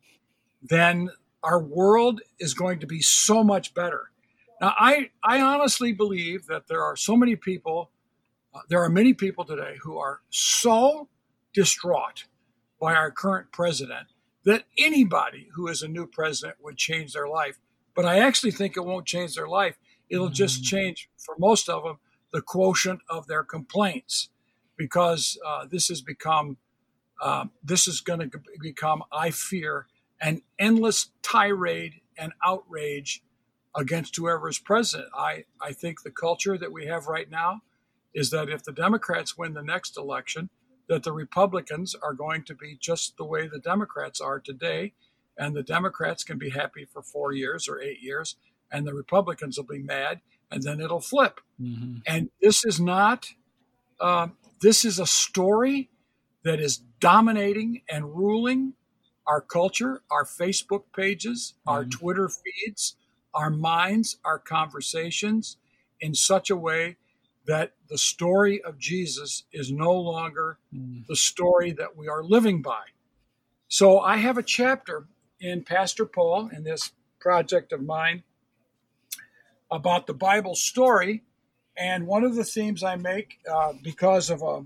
then 0.62 1.10
our 1.42 1.60
world 1.60 2.22
is 2.38 2.54
going 2.54 2.78
to 2.78 2.86
be 2.86 3.02
so 3.02 3.44
much 3.44 3.74
better. 3.74 4.10
Now, 4.58 4.72
I, 4.78 5.10
I 5.22 5.42
honestly 5.42 5.92
believe 5.92 6.46
that 6.46 6.66
there 6.66 6.82
are 6.82 6.96
so 6.96 7.14
many 7.14 7.36
people, 7.36 7.90
uh, 8.54 8.60
there 8.70 8.82
are 8.82 8.88
many 8.88 9.12
people 9.12 9.44
today 9.44 9.76
who 9.82 9.98
are 9.98 10.22
so 10.30 11.10
distraught 11.56 12.26
by 12.80 12.94
our 12.94 13.10
current 13.10 13.50
president 13.50 14.08
that 14.44 14.64
anybody 14.78 15.48
who 15.54 15.66
is 15.66 15.82
a 15.82 15.88
new 15.88 16.06
president 16.06 16.58
would 16.62 16.76
change 16.76 17.14
their 17.14 17.26
life. 17.26 17.58
But 17.96 18.04
I 18.04 18.20
actually 18.20 18.52
think 18.52 18.76
it 18.76 18.84
won't 18.84 19.06
change 19.06 19.34
their 19.34 19.48
life. 19.48 19.76
It'll 20.08 20.28
just 20.28 20.62
mm. 20.62 20.66
change 20.66 21.08
for 21.16 21.34
most 21.38 21.68
of 21.68 21.82
them 21.82 21.98
the 22.32 22.42
quotient 22.42 23.00
of 23.08 23.26
their 23.26 23.42
complaints 23.42 24.28
because 24.76 25.38
uh, 25.44 25.64
this 25.68 25.88
has 25.88 26.02
become 26.02 26.58
uh, 27.20 27.46
this 27.64 27.88
is 27.88 28.02
going 28.02 28.20
to 28.20 28.30
become, 28.60 29.02
I 29.10 29.30
fear, 29.30 29.86
an 30.20 30.42
endless 30.58 31.12
tirade 31.22 32.02
and 32.18 32.34
outrage 32.44 33.22
against 33.74 34.16
whoever 34.16 34.50
is 34.50 34.58
president. 34.58 35.08
I, 35.16 35.44
I 35.58 35.72
think 35.72 36.02
the 36.02 36.10
culture 36.10 36.58
that 36.58 36.72
we 36.72 36.86
have 36.86 37.06
right 37.06 37.30
now 37.30 37.62
is 38.14 38.28
that 38.30 38.50
if 38.50 38.64
the 38.64 38.72
Democrats 38.72 39.36
win 39.36 39.54
the 39.54 39.62
next 39.62 39.96
election, 39.96 40.50
that 40.88 41.02
the 41.02 41.12
Republicans 41.12 41.94
are 41.94 42.14
going 42.14 42.44
to 42.44 42.54
be 42.54 42.76
just 42.80 43.16
the 43.16 43.24
way 43.24 43.48
the 43.48 43.58
Democrats 43.58 44.20
are 44.20 44.38
today, 44.38 44.92
and 45.36 45.54
the 45.54 45.62
Democrats 45.62 46.24
can 46.24 46.38
be 46.38 46.50
happy 46.50 46.84
for 46.84 47.02
four 47.02 47.32
years 47.32 47.68
or 47.68 47.80
eight 47.80 48.00
years, 48.00 48.36
and 48.70 48.86
the 48.86 48.94
Republicans 48.94 49.56
will 49.56 49.64
be 49.64 49.82
mad, 49.82 50.20
and 50.50 50.62
then 50.62 50.80
it'll 50.80 51.00
flip. 51.00 51.40
Mm-hmm. 51.60 51.98
And 52.06 52.30
this 52.40 52.64
is 52.64 52.80
not. 52.80 53.26
Uh, 53.98 54.28
this 54.60 54.84
is 54.84 54.98
a 54.98 55.06
story 55.06 55.90
that 56.44 56.60
is 56.60 56.82
dominating 57.00 57.82
and 57.88 58.14
ruling 58.14 58.74
our 59.26 59.40
culture, 59.40 60.02
our 60.10 60.24
Facebook 60.24 60.84
pages, 60.94 61.54
mm-hmm. 61.60 61.70
our 61.70 61.84
Twitter 61.84 62.28
feeds, 62.28 62.96
our 63.34 63.50
minds, 63.50 64.18
our 64.24 64.38
conversations 64.38 65.56
in 66.00 66.14
such 66.14 66.50
a 66.50 66.56
way 66.56 66.96
that 67.46 67.72
the 67.88 67.98
story 67.98 68.62
of 68.62 68.78
Jesus 68.78 69.44
is 69.52 69.70
no 69.70 69.92
longer 69.92 70.58
mm. 70.74 71.06
the 71.06 71.16
story 71.16 71.72
that 71.72 71.96
we 71.96 72.08
are 72.08 72.22
living 72.22 72.62
by. 72.62 72.82
So 73.68 74.00
I 74.00 74.16
have 74.16 74.38
a 74.38 74.42
chapter 74.42 75.06
in 75.40 75.62
Pastor 75.62 76.04
Paul 76.06 76.50
in 76.52 76.64
this 76.64 76.92
project 77.20 77.72
of 77.72 77.82
mine 77.82 78.22
about 79.70 80.06
the 80.06 80.14
Bible 80.14 80.54
story. 80.54 81.22
And 81.76 82.06
one 82.06 82.24
of 82.24 82.34
the 82.34 82.44
themes 82.44 82.82
I 82.82 82.96
make, 82.96 83.38
uh, 83.50 83.74
because 83.82 84.30
of 84.30 84.42
a, 84.42 84.64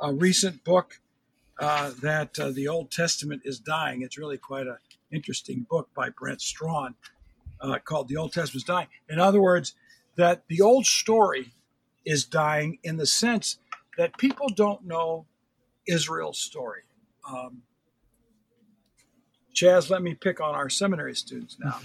a 0.00 0.12
recent 0.12 0.64
book 0.64 1.00
uh, 1.58 1.92
that 2.02 2.38
uh, 2.38 2.50
the 2.50 2.68
Old 2.68 2.90
Testament 2.90 3.42
is 3.44 3.58
dying, 3.58 4.02
it's 4.02 4.18
really 4.18 4.38
quite 4.38 4.66
an 4.66 4.76
interesting 5.10 5.66
book 5.68 5.88
by 5.94 6.10
Brent 6.10 6.40
Strawn 6.40 6.94
uh, 7.60 7.78
called 7.78 8.08
The 8.08 8.16
Old 8.16 8.32
Testament 8.32 8.62
is 8.62 8.64
Dying. 8.64 8.88
In 9.08 9.18
other 9.18 9.40
words, 9.40 9.74
that 10.16 10.44
the 10.48 10.60
old 10.60 10.86
story 10.86 11.52
is 12.04 12.24
dying 12.24 12.78
in 12.82 12.96
the 12.96 13.06
sense 13.06 13.58
that 13.96 14.16
people 14.18 14.48
don't 14.48 14.84
know 14.84 15.26
Israel's 15.86 16.38
story. 16.38 16.82
Um, 17.28 17.62
Chaz, 19.54 19.88
let 19.88 20.02
me 20.02 20.14
pick 20.14 20.40
on 20.40 20.54
our 20.54 20.68
seminary 20.68 21.14
students 21.14 21.56
now. 21.58 21.78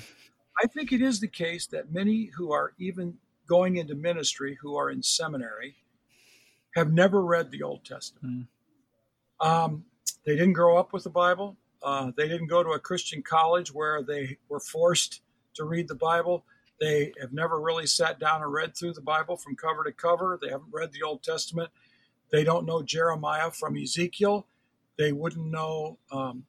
I 0.61 0.67
think 0.67 0.91
it 0.91 1.01
is 1.01 1.19
the 1.19 1.27
case 1.27 1.67
that 1.67 1.93
many 1.93 2.25
who 2.35 2.51
are 2.51 2.73
even 2.79 3.17
going 3.47 3.77
into 3.77 3.95
ministry, 3.95 4.57
who 4.61 4.75
are 4.75 4.89
in 4.89 5.03
seminary, 5.03 5.75
have 6.75 6.91
never 6.91 7.21
read 7.21 7.51
the 7.51 7.63
Old 7.63 7.85
Testament. 7.85 8.47
Mm. 9.41 9.47
Um, 9.47 9.85
they 10.25 10.33
didn't 10.33 10.53
grow 10.53 10.77
up 10.77 10.93
with 10.93 11.03
the 11.03 11.09
Bible. 11.09 11.55
Uh, 11.81 12.11
they 12.17 12.27
didn't 12.27 12.47
go 12.47 12.61
to 12.61 12.71
a 12.71 12.79
Christian 12.79 13.21
college 13.21 13.73
where 13.73 14.03
they 14.03 14.37
were 14.49 14.59
forced 14.59 15.21
to 15.55 15.63
read 15.63 15.87
the 15.87 15.95
Bible. 15.95 16.43
They 16.79 17.13
have 17.19 17.33
never 17.33 17.59
really 17.59 17.87
sat 17.87 18.19
down 18.19 18.41
and 18.41 18.51
read 18.51 18.75
through 18.75 18.93
the 18.93 19.01
Bible 19.01 19.35
from 19.35 19.55
cover 19.55 19.83
to 19.83 19.91
cover. 19.91 20.39
They 20.41 20.49
haven't 20.49 20.71
read 20.71 20.91
the 20.93 21.03
Old 21.03 21.23
Testament. 21.23 21.69
They 22.31 22.43
don't 22.43 22.65
know 22.65 22.81
Jeremiah 22.81 23.51
from 23.51 23.75
Ezekiel. 23.75 24.47
They 24.97 25.11
wouldn't 25.11 25.45
know 25.45 25.97
um, 26.11 26.45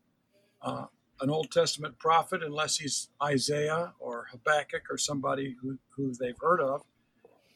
uh, 0.63 0.87
an 1.21 1.31
Old 1.31 1.51
Testament 1.51 1.99
prophet 1.99 2.43
unless 2.43 2.77
he's 2.77 3.09
Isaiah 3.23 3.93
or 3.99 4.27
Habakkuk 4.31 4.83
or 4.91 4.99
somebody 4.99 5.57
who, 5.61 5.79
who 5.97 6.13
they've 6.15 6.39
heard 6.41 6.61
of. 6.61 6.83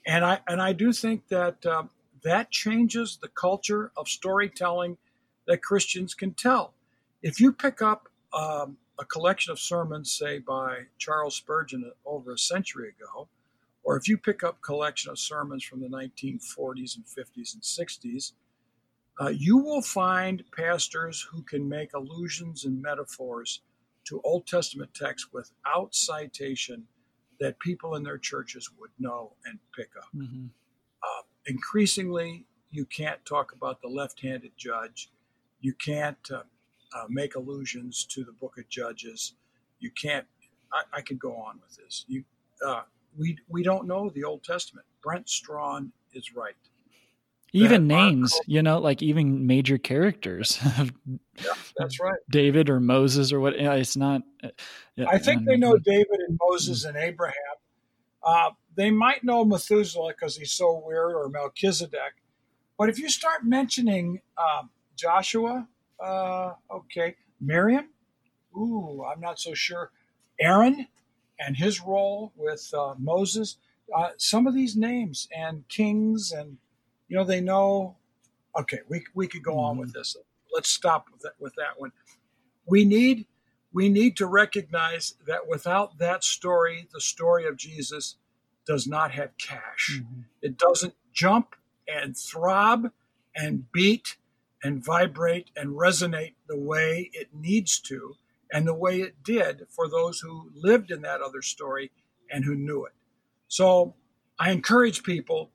And 0.07 0.25
I 0.25 0.41
and 0.47 0.61
I 0.61 0.73
do 0.73 0.93
think 0.93 1.29
that 1.29 1.65
uh, 1.65 1.85
that 2.23 2.51
changes 2.51 3.19
the 3.21 3.29
culture 3.29 3.91
of 3.97 4.09
storytelling 4.09 4.99
that 5.47 5.63
Christians 5.63 6.15
can 6.15 6.35
tell. 6.35 6.75
If 7.23 7.41
you 7.41 7.53
pick 7.53 7.81
up 7.81 8.09
um, 8.33 8.77
a 8.99 9.05
collection 9.05 9.53
of 9.53 9.59
sermons, 9.59 10.13
say 10.13 10.39
by 10.39 10.85
Charles 10.99 11.37
Spurgeon 11.37 11.91
over 12.05 12.33
a 12.33 12.39
century 12.39 12.91
ago, 12.91 13.29
or 13.83 13.97
if 13.97 14.09
you 14.09 14.17
pick 14.17 14.43
up 14.43 14.59
a 14.59 14.67
collection 14.67 15.11
of 15.11 15.19
sermons 15.19 15.63
from 15.65 15.81
the 15.81 15.89
1940s 15.89 16.97
and 16.97 17.05
50s 17.05 17.55
and 17.55 17.63
60s, 17.63 18.33
uh, 19.21 19.29
you 19.29 19.59
will 19.59 19.83
find 19.83 20.43
pastors 20.57 21.27
who 21.31 21.43
can 21.43 21.69
make 21.69 21.93
allusions 21.95 22.65
and 22.65 22.81
metaphors 22.81 23.61
to 24.05 24.21
Old 24.25 24.47
Testament 24.47 24.93
texts 24.95 25.29
without 25.33 25.95
citation 25.95 26.85
that 27.41 27.59
people 27.59 27.95
in 27.95 28.03
their 28.03 28.19
churches 28.19 28.71
would 28.79 28.91
know 28.99 29.33
and 29.45 29.59
pick 29.77 29.91
up. 29.97 30.09
Mm-hmm. 30.17 30.47
Uh, 31.03 31.23
increasingly, 31.47 32.47
you 32.71 32.85
can't 32.87 33.25
talk 33.25 33.53
about 33.53 33.81
the 33.81 33.89
left 33.89 34.21
handed 34.21 34.53
judge. 34.57 35.11
You 35.61 35.75
can't 35.75 36.19
uh, 36.33 36.43
uh, 36.95 37.05
make 37.09 37.35
allusions 37.35 38.05
to 38.07 38.25
the 38.25 38.33
book 38.33 38.59
of 38.59 38.69
Judges. 38.69 39.35
You 39.81 39.91
can't. 39.91 40.27
I, 40.73 40.99
I 40.99 41.01
could 41.01 41.19
go 41.19 41.37
on 41.37 41.61
with 41.63 41.77
this. 41.77 42.05
You, 42.09 42.25
uh, 42.65 42.83
we 43.19 43.39
we 43.49 43.63
don't 43.63 43.87
know 43.87 44.11
the 44.11 44.25
Old 44.25 44.45
Testament. 44.45 44.87
Brent 45.03 45.29
Strawn 45.29 45.93
is 46.13 46.35
right. 46.35 46.55
Even 47.53 47.87
names, 47.87 48.37
you 48.47 48.63
know, 48.63 48.79
like 48.81 49.01
even 49.01 49.47
major 49.47 49.79
characters. 49.79 50.59
yeah, 50.77 51.53
that's 51.77 52.01
right. 52.01 52.19
David 52.29 52.69
or 52.69 52.81
Moses 52.81 53.33
or 53.33 53.39
what? 53.39 53.55
It's 53.55 53.97
not. 53.97 54.23
Yeah, 54.97 55.07
I 55.09 55.19
think 55.19 55.45
they 55.45 55.57
know 55.57 55.77
David 55.77 56.19
and 56.27 56.37
Moses 56.43 56.85
and 56.85 56.97
Abraham. 56.97 57.35
Uh, 58.25 58.51
they 58.75 58.91
might 58.91 59.23
know 59.23 59.45
Methuselah 59.45 60.15
because 60.19 60.37
he's 60.37 60.51
so 60.51 60.83
weird, 60.85 61.15
or 61.15 61.29
Melchizedek. 61.29 62.15
But 62.77 62.89
if 62.89 62.99
you 62.99 63.09
start 63.09 63.45
mentioning 63.45 64.21
um, 64.37 64.71
Joshua 64.97 65.69
uh, 66.01 66.53
okay. 66.71 67.17
Miriam? 67.41 67.89
Ooh, 68.57 69.05
I'm 69.05 69.21
not 69.21 69.39
so 69.39 69.55
sure. 69.55 69.91
Aaron 70.41 70.87
and 71.39 71.57
his 71.57 71.81
role 71.81 72.33
with 72.37 72.73
uh, 72.77 72.95
Moses. 72.99 73.57
Uh, 73.95 74.11
some 74.17 74.47
of 74.47 74.55
these 74.55 74.77
names 74.77 75.29
and 75.37 75.67
kings, 75.69 76.33
and 76.33 76.57
you 77.09 77.17
know, 77.17 77.25
they 77.25 77.41
know. 77.41 77.97
Okay, 78.59 78.81
we, 78.89 79.05
we 79.15 79.27
could 79.27 79.43
go 79.43 79.53
mm-hmm. 79.53 79.61
on 79.61 79.79
with 79.79 79.91
mm-hmm. 79.91 79.99
this. 79.99 80.17
Let's 80.53 80.71
stop 80.71 81.09
with 81.13 81.23
that, 81.23 81.33
with 81.41 81.55
that 81.57 81.79
one. 81.79 81.93
We 82.67 82.85
need 82.85 83.27
we 83.73 83.89
need 83.89 84.17
to 84.19 84.27
recognize 84.27 85.17
that 85.27 85.49
without 85.49 85.99
that 85.99 86.23
story, 86.23 86.89
the 86.93 87.01
story 87.01 87.45
of 87.47 87.57
Jesus 87.57 88.17
does 88.67 88.87
not 88.87 89.11
have 89.11 89.37
cash. 89.37 90.01
Mm-hmm. 90.01 90.21
It 90.43 90.57
doesn't 90.57 90.95
jump 91.13 91.57
and 91.89 92.17
throb 92.17 92.91
and 93.35 93.71
beat 93.73 94.17
and 94.65 94.83
vibrate 94.83 95.51
and 95.57 95.79
resonate 95.79 96.35
the 96.49 96.59
way 96.59 97.11
it 97.13 97.29
needs 97.33 97.79
to 97.79 98.17
and 98.53 98.67
the 98.67 98.75
way 98.75 99.01
it 99.01 99.23
did 99.23 99.67
for 99.69 99.89
those 99.89 100.21
who 100.21 100.51
lived 100.55 100.91
in 100.91 101.03
that 101.03 101.21
other 101.21 101.43
story 101.43 101.91
and 102.31 102.45
who 102.45 102.55
knew 102.55 102.85
it. 102.87 102.93
So 103.49 103.95
I 104.39 104.51
encourage 104.51 105.03
people 105.03 105.51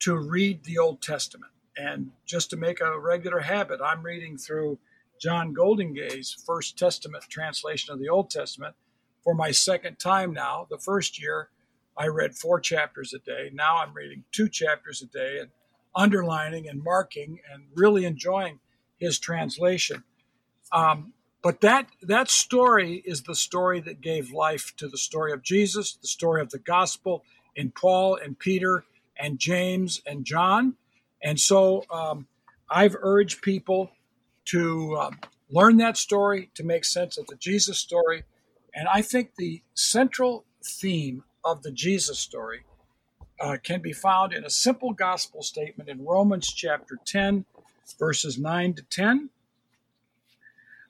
to 0.00 0.16
read 0.16 0.64
the 0.64 0.78
Old 0.78 1.00
Testament. 1.00 1.52
And 1.76 2.10
just 2.26 2.50
to 2.50 2.56
make 2.56 2.80
a 2.80 2.98
regular 2.98 3.40
habit, 3.40 3.80
I'm 3.82 4.02
reading 4.02 4.36
through 4.36 4.78
John 5.20 5.54
Goldingay's 5.54 6.36
First 6.44 6.76
Testament 6.76 7.24
translation 7.28 7.92
of 7.92 8.00
the 8.00 8.08
Old 8.08 8.30
Testament 8.30 8.74
for 9.22 9.34
my 9.34 9.50
second 9.50 9.98
time 9.98 10.32
now. 10.32 10.66
The 10.70 10.78
first 10.78 11.20
year, 11.20 11.50
I 11.96 12.06
read 12.06 12.34
four 12.34 12.58
chapters 12.58 13.12
a 13.12 13.18
day. 13.18 13.50
Now 13.52 13.78
I'm 13.78 13.94
reading 13.94 14.24
two 14.32 14.48
chapters 14.48 15.02
a 15.02 15.06
day. 15.06 15.38
And 15.40 15.50
underlining 15.94 16.68
and 16.68 16.82
marking 16.82 17.40
and 17.52 17.64
really 17.74 18.04
enjoying 18.04 18.60
his 18.98 19.18
translation. 19.18 20.04
Um, 20.72 21.12
but 21.42 21.62
that 21.62 21.88
that 22.02 22.28
story 22.28 23.02
is 23.04 23.22
the 23.22 23.34
story 23.34 23.80
that 23.80 24.00
gave 24.00 24.30
life 24.30 24.74
to 24.76 24.88
the 24.88 24.98
story 24.98 25.32
of 25.32 25.42
Jesus, 25.42 25.94
the 25.94 26.06
story 26.06 26.42
of 26.42 26.50
the 26.50 26.58
gospel 26.58 27.24
in 27.56 27.70
Paul 27.70 28.16
and 28.16 28.38
Peter 28.38 28.84
and 29.18 29.38
James 29.38 30.02
and 30.06 30.24
John. 30.24 30.74
And 31.22 31.40
so 31.40 31.84
um, 31.90 32.26
I've 32.70 32.96
urged 33.00 33.42
people 33.42 33.90
to 34.46 34.96
um, 34.96 35.18
learn 35.50 35.78
that 35.78 35.96
story, 35.96 36.50
to 36.54 36.64
make 36.64 36.84
sense 36.84 37.18
of 37.18 37.26
the 37.26 37.36
Jesus 37.36 37.78
story. 37.78 38.24
And 38.74 38.86
I 38.88 39.02
think 39.02 39.34
the 39.36 39.62
central 39.74 40.44
theme 40.62 41.24
of 41.44 41.62
the 41.62 41.72
Jesus 41.72 42.18
story 42.18 42.64
uh, 43.40 43.56
can 43.62 43.80
be 43.80 43.92
found 43.92 44.32
in 44.32 44.44
a 44.44 44.50
simple 44.50 44.92
gospel 44.92 45.42
statement 45.42 45.88
in 45.88 46.04
Romans 46.04 46.52
chapter 46.52 46.98
10, 47.04 47.46
verses 47.98 48.38
9 48.38 48.74
to 48.74 48.82
10, 48.82 49.30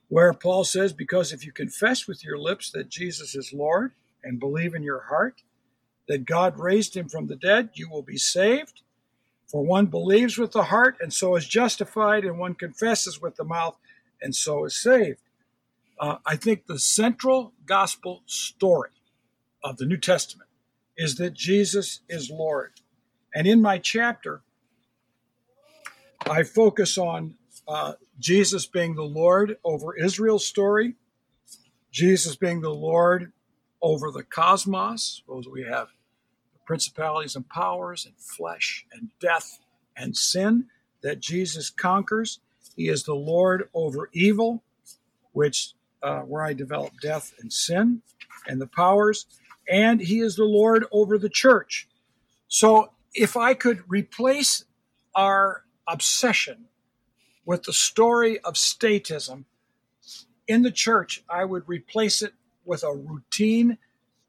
where 0.09 0.33
Paul 0.33 0.65
says, 0.65 0.93
Because 0.93 1.33
if 1.33 1.47
you 1.47 1.53
confess 1.53 2.09
with 2.09 2.25
your 2.25 2.39
lips 2.39 2.71
that 2.73 2.89
Jesus 2.89 3.37
is 3.37 3.53
Lord 3.53 3.93
and 4.25 4.41
believe 4.41 4.75
in 4.75 4.83
your 4.83 5.03
heart 5.03 5.43
that 6.09 6.25
God 6.25 6.59
raised 6.59 6.97
him 6.97 7.09
from 7.09 7.29
the 7.29 7.37
dead, 7.37 7.71
you 7.75 7.89
will 7.89 8.03
be 8.03 8.17
saved. 8.17 8.83
For 9.47 9.65
one 9.65 9.87
believes 9.87 10.37
with 10.37 10.51
the 10.51 10.65
heart 10.65 10.97
and 11.01 11.13
so 11.13 11.37
is 11.37 11.47
justified, 11.47 12.25
and 12.25 12.39
one 12.39 12.55
confesses 12.55 13.21
with 13.21 13.37
the 13.37 13.45
mouth 13.45 13.77
and 14.21 14.35
so 14.35 14.65
is 14.65 14.77
saved. 14.77 15.21
Uh, 16.01 16.17
I 16.27 16.35
think 16.35 16.67
the 16.67 16.81
central 16.81 17.53
gospel 17.65 18.23
story 18.27 18.91
of 19.63 19.77
the 19.77 19.87
New 19.87 19.99
Testament 19.99 20.50
is 20.97 21.17
that 21.17 21.35
Jesus 21.35 22.01
is 22.09 22.31
Lord. 22.31 22.73
And 23.35 23.47
in 23.47 23.63
my 23.63 23.79
chapter, 23.79 24.43
I 26.29 26.43
focus 26.43 26.99
on 26.99 27.35
uh, 27.67 27.95
Jesus 28.19 28.67
being 28.67 28.95
the 28.95 29.03
Lord 29.03 29.57
over 29.65 29.97
Israel's 29.97 30.47
story, 30.47 30.95
Jesus 31.91 32.37
being 32.37 32.61
the 32.61 32.75
Lord 32.75 33.33
over 33.81 34.11
the 34.11 34.23
cosmos. 34.23 35.23
We 35.29 35.63
have 35.65 35.89
the 36.53 36.59
principalities 36.67 37.37
and 37.37 37.49
powers 37.49 38.05
and 38.05 38.15
flesh 38.17 38.87
and 38.93 39.11
death 39.21 39.59
and 39.97 40.17
sin 40.17 40.67
that 41.03 41.21
Jesus 41.21 41.71
conquers. 41.71 42.41
He 42.77 42.89
is 42.89 43.05
the 43.05 43.15
Lord 43.15 43.69
over 43.75 44.11
evil, 44.13 44.63
which 45.33 45.73
uh, 46.03 46.21
where 46.21 46.43
I 46.43 46.53
develop 46.53 46.93
death 47.01 47.35
and 47.41 47.53
sin 47.53 48.03
and 48.47 48.61
the 48.61 48.67
powers, 48.67 49.27
and 49.71 50.01
He 50.01 50.21
is 50.21 50.37
the 50.37 50.45
Lord 50.45 50.85
over 50.91 51.17
the 51.17 51.31
church. 51.31 51.89
So, 52.49 52.91
if 53.15 53.37
I 53.37 53.55
could 53.55 53.83
replace 53.89 54.65
our 55.15 55.65
obsession 55.89 56.67
with 57.45 57.63
the 57.63 57.73
story 57.73 58.39
of 58.41 58.55
statism 58.55 59.45
in 60.47 60.63
the 60.63 60.71
church, 60.71 61.23
I 61.29 61.45
would 61.45 61.65
replace 61.67 62.23
it 62.23 62.35
with 62.65 62.83
a 62.83 62.93
routine 62.93 63.79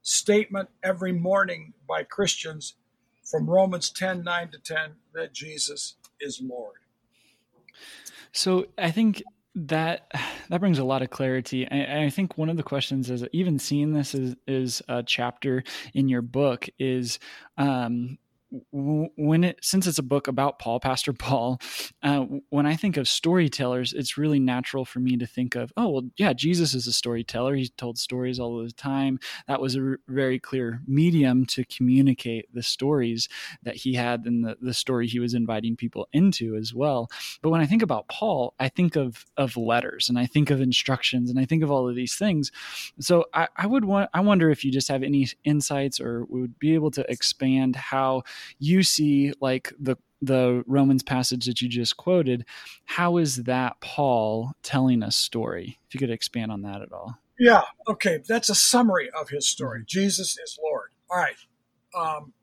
statement 0.04 0.70
every 0.84 1.12
morning 1.12 1.74
by 1.88 2.04
Christians 2.04 2.76
from 3.24 3.50
Romans 3.50 3.90
10 3.90 4.24
9 4.24 4.50
to 4.50 4.60
10 4.60 4.92
that 5.14 5.34
Jesus 5.34 5.96
is 6.20 6.42
Lord. 6.42 6.78
So 8.32 8.68
I 8.78 8.92
think 8.92 9.24
that 9.56 10.12
that 10.50 10.60
brings 10.60 10.80
a 10.80 10.84
lot 10.84 11.02
of 11.02 11.10
clarity. 11.10 11.68
I, 11.70 12.06
I, 12.06 12.10
think 12.10 12.38
one 12.38 12.50
of 12.50 12.58
the 12.58 12.64
questions 12.64 13.10
is 13.10 13.26
even 13.32 13.60
seeing 13.60 13.94
this 13.94 14.14
is, 14.14 14.36
is 14.48 14.82
a 14.88 15.04
chapter 15.04 15.64
in 15.94 16.10
your 16.10 16.22
book 16.22 16.68
is 16.80 17.20
um, 17.58 18.18
when 18.72 19.44
it 19.44 19.60
since 19.62 19.88
it's 19.88 19.98
a 19.98 20.04
book 20.04 20.28
about 20.28 20.60
Paul, 20.60 20.80
Pastor 20.92 21.14
Paul, 21.14 21.60
uh, 22.04 22.26
when 22.50 22.66
I 22.66 22.76
think 22.76 22.98
of 22.98 23.08
storytellers, 23.08 23.94
it's 23.94 24.18
really 24.18 24.40
natural 24.40 24.86
for 24.86 25.00
me 25.00 25.18
to 25.18 25.26
think 25.26 25.56
of, 25.56 25.72
oh 25.78 25.90
well, 25.90 26.10
yeah, 26.18 26.34
Jesus 26.34 26.74
is 26.74 26.88
a 26.88 26.94
storyteller. 26.94 27.56
He 27.56 27.70
told 27.70 27.98
stories 27.98 28.40
all 28.40 28.64
the 28.64 28.72
time. 28.72 29.20
That 29.48 29.62
was 29.62 29.76
a 29.76 29.82
r- 29.82 30.00
very 30.08 30.40
clear 30.40 30.82
medium 30.88 31.46
to 31.48 31.64
communicate 31.66 32.54
the 32.54 32.64
stories 32.64 33.30
that 33.64 33.76
he 33.76 33.94
had 33.94 34.26
and 34.26 34.44
the, 34.44 34.58
the 34.62 34.74
story 34.74 35.08
he 35.08 35.20
was 35.20 35.34
inviting 35.34 35.76
people 35.76 36.08
into 36.12 36.56
as 36.56 36.74
well. 36.74 37.10
But 37.42 37.50
when 37.50 37.62
I 37.62 37.66
think 37.66 37.82
about 37.82 38.08
Paul, 38.10 38.54
I 38.60 38.70
think 38.70 38.96
of 38.96 39.26
of 39.38 39.56
letters 39.58 40.10
and 40.10 40.20
I 40.20 40.26
think 40.26 40.50
of 40.50 40.62
instructions 40.62 41.30
and 41.30 41.40
I 41.40 41.46
think 41.46 41.64
of 41.64 41.72
all 41.72 41.88
of 41.88 41.96
these 41.96 42.16
things. 42.16 42.52
So 43.00 43.26
I, 43.34 43.48
I 43.56 43.68
would 43.68 43.86
want 43.86 44.10
I 44.14 44.20
wonder 44.20 44.50
if 44.50 44.66
you 44.66 44.72
just 44.72 44.90
have 44.90 45.04
any 45.04 45.28
insights 45.44 46.00
or 46.00 46.26
would 46.26 46.60
be 46.60 46.74
able 46.74 46.92
to 46.92 47.10
expand 47.10 47.76
how 47.76 48.24
you 48.60 48.84
see 48.84 49.34
like 49.42 49.74
the 49.80 49.98
the 50.22 50.64
Romans 50.68 51.04
passage 51.04 51.46
that 51.46 51.62
you 51.62 51.68
just 51.68 51.98
quoted, 51.98 52.46
how 52.86 53.18
is 53.18 53.44
that 53.44 53.80
Paul 53.82 54.52
telling 54.62 55.02
a 55.02 55.12
story? 55.12 55.80
If 55.88 55.96
you 55.96 56.00
could 56.00 56.12
expand 56.12 56.52
on 56.52 56.62
that 56.62 56.82
at 56.82 56.94
all. 56.94 57.18
Yeah, 57.40 57.64
okay. 57.88 58.20
That's 58.28 58.50
a 58.50 58.56
summary 58.56 59.10
of 59.20 59.30
his 59.30 59.48
story. 59.48 59.80
Mm-hmm. 59.80 59.88
Jesus 59.88 60.38
is 60.38 60.60
Lord. 60.64 60.92
All 61.10 61.18
right. 61.18 61.36
Um, 61.98 62.34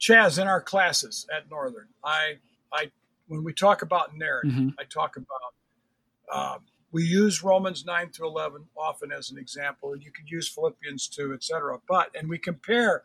Chaz, 0.00 0.40
in 0.40 0.46
our 0.46 0.60
classes 0.60 1.26
at 1.34 1.50
Northern, 1.50 1.88
I, 2.04 2.34
I, 2.72 2.92
when 3.26 3.42
we 3.42 3.52
talk 3.52 3.82
about 3.82 4.16
narrative, 4.16 4.52
mm-hmm. 4.52 4.68
I 4.78 4.84
talk 4.84 5.16
about, 5.16 6.54
um, 6.54 6.60
we 6.92 7.02
use 7.02 7.42
Romans 7.42 7.84
9 7.84 8.10
through 8.10 8.28
11 8.28 8.66
often 8.76 9.10
as 9.10 9.32
an 9.32 9.38
example. 9.38 9.92
And 9.92 10.04
you 10.04 10.12
could 10.12 10.30
use 10.30 10.48
Philippians 10.48 11.08
2, 11.08 11.34
etc. 11.34 11.78
But, 11.88 12.10
and 12.14 12.28
we 12.28 12.38
compare 12.38 13.02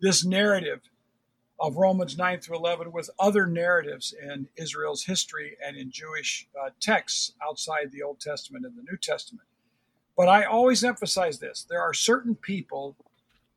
this 0.00 0.24
narrative 0.24 0.80
of 1.58 1.76
Romans 1.76 2.18
9 2.18 2.40
through 2.40 2.56
11 2.56 2.92
with 2.92 3.10
other 3.18 3.46
narratives 3.46 4.12
in 4.12 4.48
Israel's 4.56 5.04
history 5.04 5.56
and 5.64 5.76
in 5.76 5.90
Jewish 5.90 6.46
uh, 6.60 6.70
texts 6.80 7.32
outside 7.42 7.90
the 7.92 8.02
Old 8.02 8.20
Testament 8.20 8.66
and 8.66 8.76
the 8.76 8.82
New 8.82 8.98
Testament. 8.98 9.48
But 10.16 10.28
I 10.28 10.44
always 10.44 10.84
emphasize 10.84 11.38
this 11.38 11.66
there 11.68 11.80
are 11.80 11.94
certain 11.94 12.34
people 12.34 12.96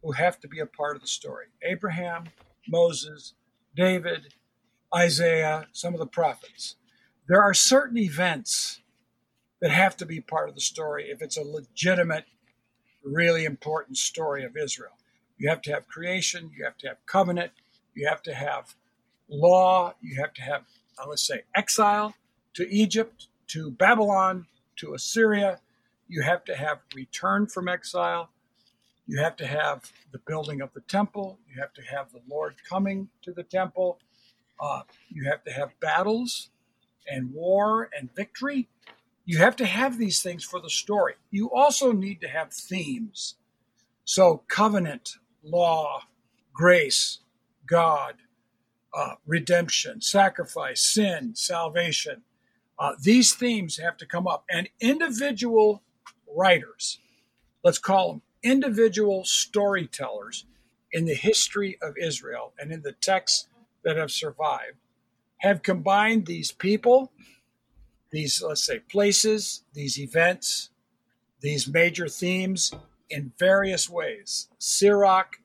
who 0.02 0.14
have 0.14 0.40
to 0.40 0.48
be 0.48 0.60
a 0.60 0.66
part 0.66 0.96
of 0.96 1.02
the 1.02 1.08
story 1.08 1.46
Abraham, 1.64 2.26
Moses, 2.68 3.34
David, 3.76 4.34
Isaiah, 4.96 5.68
some 5.72 5.94
of 5.94 6.00
the 6.00 6.06
prophets. 6.08 6.76
There 7.28 7.42
are 7.42 7.54
certain 7.54 7.98
events 7.98 8.82
that 9.62 9.72
have 9.72 9.96
to 9.98 10.06
be 10.06 10.22
part 10.22 10.50
of 10.50 10.56
the 10.56 10.62
story 10.62 11.10
if 11.10 11.22
it's 11.22 11.38
a 11.38 11.44
legitimate, 11.44 12.26
really 13.04 13.46
important 13.46 13.98
story 13.98 14.44
of 14.44 14.58
Israel. 14.58 14.94
You 15.38 15.50
have 15.50 15.62
to 15.64 15.72
have 15.72 15.88
creation, 15.88 16.52
you 16.58 16.66
have 16.66 16.78
to 16.80 16.88
have 16.88 16.98
covenant, 17.06 17.52
you 17.96 18.08
have 18.08 18.22
to 18.24 18.34
have 18.34 18.76
law, 19.30 19.94
you 20.02 20.20
have 20.22 20.34
to 20.34 20.42
have, 20.42 20.64
let's 21.08 21.26
say, 21.26 21.42
exile 21.56 22.14
to 22.54 22.68
Egypt, 22.74 23.28
to 23.48 23.72
Babylon, 23.72 24.48
to 24.78 24.94
Assyria. 24.94 25.60
You 26.08 26.22
have 26.24 26.44
to 26.46 26.56
have 26.56 26.80
return 26.96 27.48
from 27.48 27.68
exile. 27.68 28.30
You 29.08 29.20
have 29.20 29.36
to 29.38 29.48
have 29.48 29.92
the 30.12 30.20
building 30.20 30.62
of 30.62 30.74
the 30.74 30.82
temple. 30.82 31.40
You 31.48 31.62
have 31.62 31.74
to 31.74 31.82
have 31.82 32.12
the 32.12 32.22
Lord 32.30 32.56
coming 32.68 33.10
to 33.24 33.32
the 33.32 33.44
temple. 33.44 34.00
Uh, 34.60 34.82
you 35.10 35.30
have 35.30 35.44
to 35.46 35.52
have 35.52 35.80
battles 35.80 36.50
and 37.10 37.34
war 37.34 37.90
and 37.98 38.14
victory. 38.16 38.68
You 39.26 39.40
have 39.40 39.56
to 39.58 39.66
have 39.66 39.98
these 39.98 40.22
things 40.22 40.44
for 40.44 40.60
the 40.60 40.70
story. 40.70 41.16
You 41.32 41.52
also 41.52 41.92
need 41.92 42.22
to 42.22 42.28
have 42.28 42.52
themes. 42.54 43.36
So, 44.06 44.44
covenant, 44.48 45.18
law, 45.44 46.04
grace, 46.54 47.20
God, 47.70 48.16
uh, 48.94 49.16
redemption, 49.26 50.02
sacrifice, 50.02 50.82
sin, 50.82 51.36
salvation. 51.36 52.24
Uh, 52.78 52.94
these 53.02 53.34
themes 53.34 53.78
have 53.78 53.98
to 53.98 54.06
come 54.06 54.28
up. 54.28 54.44
And 54.50 54.70
individual 54.80 55.84
writers, 56.36 57.00
let's 57.64 57.78
call 57.78 58.12
them 58.12 58.22
individual 58.42 59.24
storytellers 59.26 60.46
in 60.92 61.06
the 61.06 61.14
history 61.14 61.78
of 61.82 61.96
Israel 62.02 62.54
and 62.58 62.72
in 62.72 62.82
the 62.82 62.94
texts 62.94 63.48
that 63.84 63.98
have 63.98 64.12
survived, 64.12 64.78
have 65.38 65.62
combined 65.62 66.26
these 66.26 66.52
people, 66.52 67.12
these, 68.12 68.42
let's 68.42 68.64
say, 68.64 68.80
places, 68.80 69.64
these 69.74 70.00
events, 70.00 70.72
these 71.42 71.68
major 71.68 72.08
themes 72.08 72.72
in 73.10 73.32
various 73.38 73.90
ways. 73.90 74.50
Sirach, 74.58 75.39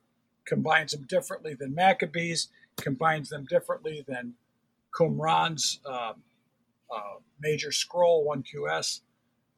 combines 0.45 0.91
them 0.91 1.05
differently 1.07 1.53
than 1.53 1.73
Maccabees, 1.73 2.49
combines 2.77 3.29
them 3.29 3.45
differently 3.45 4.03
than 4.07 4.33
Qumran's 4.93 5.79
uh, 5.85 6.13
uh, 6.93 7.15
major 7.39 7.71
scroll, 7.71 8.25
1QS, 8.25 9.01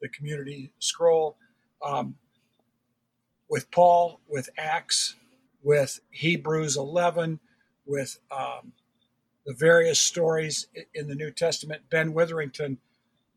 the 0.02 0.10
community 0.10 0.72
scroll, 0.80 1.38
um, 1.86 2.16
with 3.50 3.70
Paul, 3.72 4.20
with 4.28 4.50
Acts, 4.58 5.16
with 5.64 6.00
Hebrews 6.12 6.78
11, 6.78 7.40
with 7.86 8.20
um, 8.32 8.74
the 9.46 9.54
various 9.54 10.00
stories 10.00 10.68
in 10.94 11.08
the 11.08 11.16
New 11.16 11.32
Testament. 11.32 11.84
Ben 11.90 12.14
Witherington 12.14 12.78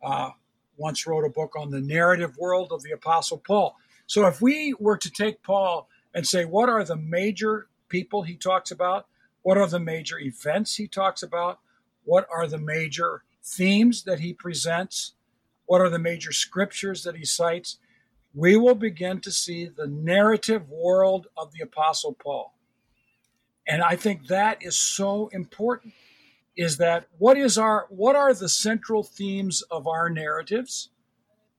uh, 0.02 0.30
once 0.76 1.06
wrote 1.06 1.24
a 1.24 1.30
book 1.30 1.54
on 1.56 1.70
the 1.70 1.80
narrative 1.80 2.36
world 2.38 2.72
of 2.72 2.82
the 2.82 2.90
Apostle 2.92 3.38
Paul. 3.38 3.76
So 4.06 4.26
if 4.26 4.40
we 4.40 4.74
were 4.78 4.96
to 4.96 5.10
take 5.10 5.42
Paul 5.42 5.88
and 6.14 6.27
say 6.27 6.44
what 6.44 6.68
are 6.68 6.85
the 6.85 6.96
major 6.96 7.68
people 7.88 8.23
he 8.23 8.37
talks 8.37 8.70
about, 8.70 9.07
what 9.42 9.59
are 9.59 9.66
the 9.66 9.81
major 9.81 10.18
events 10.18 10.77
he 10.77 10.87
talks 10.87 11.23
about, 11.23 11.59
what 12.05 12.27
are 12.33 12.46
the 12.46 12.59
major 12.59 13.23
themes 13.42 14.05
that 14.05 14.20
he 14.20 14.33
presents, 14.33 15.14
what 15.66 15.81
are 15.81 15.90
the 15.90 15.99
major 15.99 16.33
scriptures 16.33 17.05
that 17.05 17.16
he 17.16 17.25
cites, 17.25 17.79
we 18.35 18.57
will 18.57 18.75
begin 18.75 19.20
to 19.20 19.31
see 19.31 19.66
the 19.66 19.87
narrative 19.87 20.68
world 20.68 21.27
of 21.37 21.53
the 21.53 21.62
Apostle 21.62 22.14
Paul. 22.14 22.55
And 23.66 23.83
I 23.83 23.96
think 23.96 24.27
that 24.29 24.59
is 24.62 24.77
so 24.77 25.29
important 25.29 25.94
is 26.57 26.77
that 26.79 27.07
what 27.18 27.38
is 27.38 27.57
our 27.57 27.87
what 27.88 28.16
are 28.16 28.35
the 28.35 28.49
central 28.49 29.03
themes 29.03 29.62
of 29.70 29.87
our 29.87 30.11
narratives? 30.11 30.90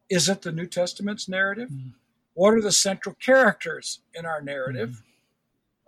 Is 0.09 0.27
it 0.27 0.41
the 0.41 0.51
New 0.51 0.67
Testament's 0.67 1.29
narrative? 1.29 1.69
Mm. 1.69 1.93
What 2.33 2.53
are 2.53 2.61
the 2.61 2.71
central 2.71 3.15
characters 3.15 3.99
in 4.13 4.25
our 4.25 4.41
narrative? 4.41 5.03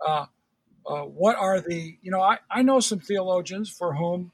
Mm-hmm. 0.02 0.12
Uh, 0.12 0.26
uh, 0.86 1.04
what 1.04 1.36
are 1.36 1.60
the, 1.60 1.96
you 2.02 2.10
know, 2.10 2.20
I, 2.20 2.38
I 2.50 2.62
know 2.62 2.80
some 2.80 3.00
theologians 3.00 3.70
for 3.70 3.94
whom 3.94 4.32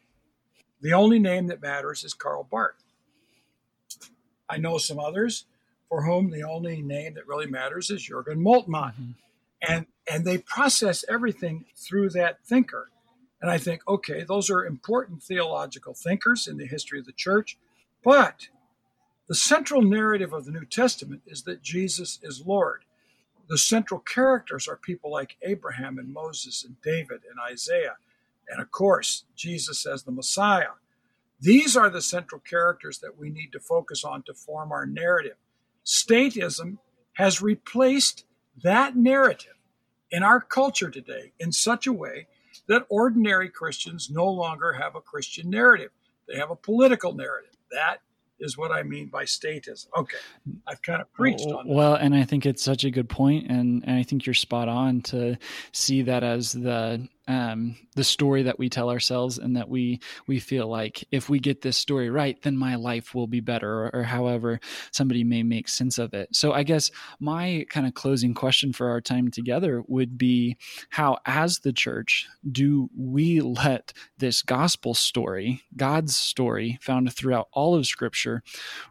the 0.80 0.92
only 0.92 1.18
name 1.18 1.46
that 1.48 1.62
matters 1.62 2.02
is 2.04 2.14
Karl 2.14 2.46
Barth. 2.50 2.82
I 4.48 4.56
know 4.56 4.78
some 4.78 4.98
others 4.98 5.44
for 5.88 6.04
whom 6.04 6.30
the 6.30 6.42
only 6.42 6.82
name 6.82 7.14
that 7.14 7.26
really 7.26 7.46
matters 7.46 7.90
is 7.90 8.02
Jurgen 8.02 8.42
Moltmann. 8.42 8.94
Mm-hmm. 8.94 9.10
And, 9.62 9.86
and 10.10 10.24
they 10.24 10.38
process 10.38 11.04
everything 11.08 11.66
through 11.76 12.10
that 12.10 12.42
thinker. 12.44 12.88
And 13.42 13.50
I 13.50 13.58
think, 13.58 13.82
okay, 13.86 14.24
those 14.24 14.50
are 14.50 14.64
important 14.64 15.22
theological 15.22 15.94
thinkers 15.94 16.48
in 16.48 16.56
the 16.56 16.66
history 16.66 16.98
of 16.98 17.06
the 17.06 17.12
church, 17.12 17.58
but 18.02 18.48
the 19.30 19.36
central 19.36 19.80
narrative 19.80 20.32
of 20.32 20.44
the 20.44 20.50
New 20.50 20.64
Testament 20.64 21.22
is 21.24 21.44
that 21.44 21.62
Jesus 21.62 22.18
is 22.20 22.44
Lord. 22.44 22.82
The 23.48 23.58
central 23.58 24.00
characters 24.00 24.66
are 24.66 24.74
people 24.74 25.12
like 25.12 25.36
Abraham 25.42 26.00
and 26.00 26.12
Moses 26.12 26.64
and 26.64 26.74
David 26.82 27.20
and 27.30 27.38
Isaiah, 27.48 27.94
and 28.48 28.60
of 28.60 28.72
course, 28.72 29.26
Jesus 29.36 29.86
as 29.86 30.02
the 30.02 30.10
Messiah. 30.10 30.72
These 31.40 31.76
are 31.76 31.88
the 31.88 32.02
central 32.02 32.40
characters 32.40 32.98
that 32.98 33.16
we 33.16 33.30
need 33.30 33.52
to 33.52 33.60
focus 33.60 34.02
on 34.02 34.24
to 34.24 34.34
form 34.34 34.72
our 34.72 34.84
narrative. 34.84 35.36
Statism 35.86 36.78
has 37.12 37.40
replaced 37.40 38.24
that 38.64 38.96
narrative 38.96 39.54
in 40.10 40.24
our 40.24 40.40
culture 40.40 40.90
today 40.90 41.30
in 41.38 41.52
such 41.52 41.86
a 41.86 41.92
way 41.92 42.26
that 42.66 42.84
ordinary 42.88 43.48
Christians 43.48 44.10
no 44.10 44.26
longer 44.26 44.72
have 44.72 44.96
a 44.96 45.00
Christian 45.00 45.48
narrative. 45.50 45.92
They 46.26 46.36
have 46.36 46.50
a 46.50 46.56
political 46.56 47.14
narrative. 47.14 47.54
That 47.70 47.98
is 48.40 48.56
what 48.58 48.70
I 48.70 48.82
mean 48.82 49.08
by 49.08 49.24
statism. 49.24 49.86
Okay, 49.96 50.18
I've 50.66 50.82
kind 50.82 51.00
of 51.00 51.12
preached 51.12 51.46
on 51.46 51.66
that. 51.66 51.74
Well, 51.74 51.94
and 51.94 52.14
I 52.14 52.24
think 52.24 52.46
it's 52.46 52.62
such 52.62 52.84
a 52.84 52.90
good 52.90 53.08
point, 53.08 53.50
and, 53.50 53.84
and 53.86 53.96
I 53.96 54.02
think 54.02 54.26
you're 54.26 54.34
spot 54.34 54.68
on 54.68 55.02
to 55.02 55.36
see 55.72 56.02
that 56.02 56.22
as 56.22 56.52
the 56.52 57.06
um, 57.30 57.76
the 57.94 58.02
story 58.02 58.42
that 58.42 58.58
we 58.58 58.68
tell 58.68 58.90
ourselves 58.90 59.38
and 59.38 59.56
that 59.56 59.68
we 59.68 60.00
we 60.26 60.40
feel 60.40 60.66
like 60.66 61.04
if 61.12 61.28
we 61.28 61.38
get 61.38 61.62
this 61.62 61.76
story 61.76 62.10
right 62.10 62.42
then 62.42 62.56
my 62.56 62.74
life 62.74 63.14
will 63.14 63.28
be 63.28 63.40
better 63.40 63.84
or, 63.84 63.90
or, 63.94 64.02
however 64.02 64.58
somebody 64.90 65.22
may 65.22 65.44
make 65.44 65.68
sense 65.68 65.98
of 65.98 66.12
it. 66.12 66.34
So 66.34 66.52
i 66.52 66.64
guess 66.64 66.90
my 67.20 67.64
kind 67.70 67.86
of 67.86 67.94
closing 67.94 68.34
question 68.34 68.72
for 68.72 68.88
our 68.88 69.00
time 69.00 69.30
together 69.30 69.84
would 69.86 70.18
be 70.18 70.56
how 70.88 71.18
as 71.24 71.60
the 71.60 71.72
church 71.72 72.26
do 72.50 72.90
we 72.96 73.40
let 73.40 73.92
this 74.18 74.42
gospel 74.42 74.94
story 74.94 75.62
god's 75.76 76.16
story 76.16 76.78
found 76.82 77.12
throughout 77.12 77.48
all 77.52 77.76
of 77.76 77.86
scripture 77.86 78.42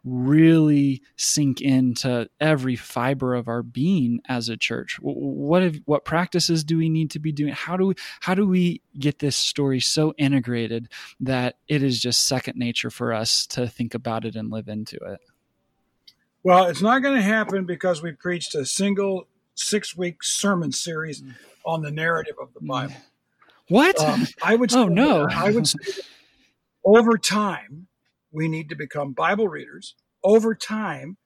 really 0.06 1.02
sink 1.18 1.62
into 1.62 2.30
every 2.40 2.76
fiber 2.76 3.36
of 3.36 3.48
our 3.48 3.64
being 3.64 4.22
as 4.28 4.50
a 4.50 4.58
church? 4.58 4.98
What 5.02 5.64
have, 5.64 5.76
what 5.86 6.06
practices 6.06 6.64
do 6.64 6.78
we 6.78 6.90
need 6.90 7.12
to 7.12 7.20
be 7.20 7.32
doing? 7.32 7.54
How 7.54 7.78
do 7.78 7.88
we 7.88 7.96
how 8.22 8.29
do 8.36 8.48
we 8.48 8.82
get 8.98 9.20
this 9.20 9.36
story 9.36 9.80
so 9.80 10.14
integrated 10.18 10.90
that 11.20 11.58
it 11.68 11.84
is 11.84 12.00
just 12.00 12.28
second 12.28 12.58
nature 12.58 12.90
for 12.90 13.14
us 13.14 13.46
to 13.48 13.68
think 13.68 13.94
about 13.94 14.26
it 14.26 14.36
and 14.36 14.52
live 14.52 14.68
into 14.68 14.98
it? 14.98 15.20
Well, 16.44 16.66
it's 16.66 16.82
not 16.82 17.00
going 17.00 17.16
to 17.16 17.22
happen 17.22 17.66
because 17.66 18.02
we 18.02 18.14
preached 18.14 18.56
a 18.56 18.66
single 18.66 19.28
six 19.56 19.96
week 19.96 20.24
sermon 20.24 20.72
series 20.72 21.22
on 21.66 21.82
the 21.82 21.92
narrative 21.92 22.36
of 22.42 22.54
the 22.54 22.62
Bible. 22.62 22.96
What? 23.68 24.00
Um, 24.00 24.26
I 24.42 24.56
would. 24.56 24.74
oh 24.76 24.88
no! 24.88 25.28
I 25.30 25.52
would 25.52 25.68
say 25.68 25.78
over 26.84 27.18
time 27.18 27.88
we 28.32 28.48
need 28.48 28.70
to 28.70 28.76
become 28.76 29.14
Bible 29.14 29.48
readers. 29.48 29.96
Over 30.24 30.56
time, 30.56 31.18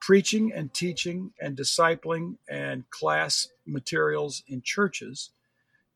preaching 0.00 0.52
and 0.52 0.72
teaching 0.72 1.32
and 1.40 1.56
discipling 1.56 2.36
and 2.48 2.88
class 2.90 3.48
materials 3.66 4.42
in 4.48 4.62
churches 4.62 5.30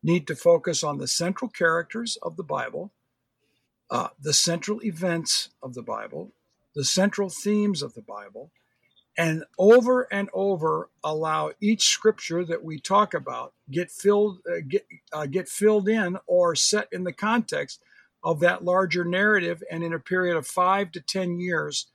need 0.03 0.27
to 0.27 0.37
focus 0.37 0.83
on 0.83 0.99
the 0.99 1.09
central 1.09 1.49
characters 1.49 2.19
of 2.23 2.37
the 2.37 2.43
Bible, 2.43 2.93
uh, 3.91 4.09
the 4.21 4.33
central 4.33 4.83
events 4.83 5.51
of 5.63 5.75
the 5.75 5.83
Bible, 5.83 6.33
the 6.75 6.85
central 6.85 7.29
themes 7.29 7.83
of 7.83 7.95
the 7.95 8.03
Bible, 8.03 8.51
and 9.17 9.45
over 9.59 10.09
and 10.11 10.31
over 10.33 10.89
allow 11.05 11.53
each 11.61 11.89
scripture 11.89 12.45
that 12.45 12.65
we 12.65 12.79
talk 12.81 13.13
about 13.13 13.53
get 13.71 13.91
filled 13.91 14.39
uh, 14.51 14.61
get 14.67 14.87
uh, 15.13 15.27
get 15.27 15.49
filled 15.49 15.89
in 15.89 16.17
or 16.27 16.55
set 16.55 16.89
in 16.93 17.05
the 17.05 17.13
context 17.13 17.83
of 18.25 18.41
that 18.41 18.65
larger 18.65 19.05
narrative. 19.05 19.63
And 19.71 19.85
in 19.85 19.93
a 19.93 19.99
period 19.99 20.37
of 20.37 20.47
5 20.47 20.93
to 20.93 21.01
10 21.01 21.39
years 21.39 21.89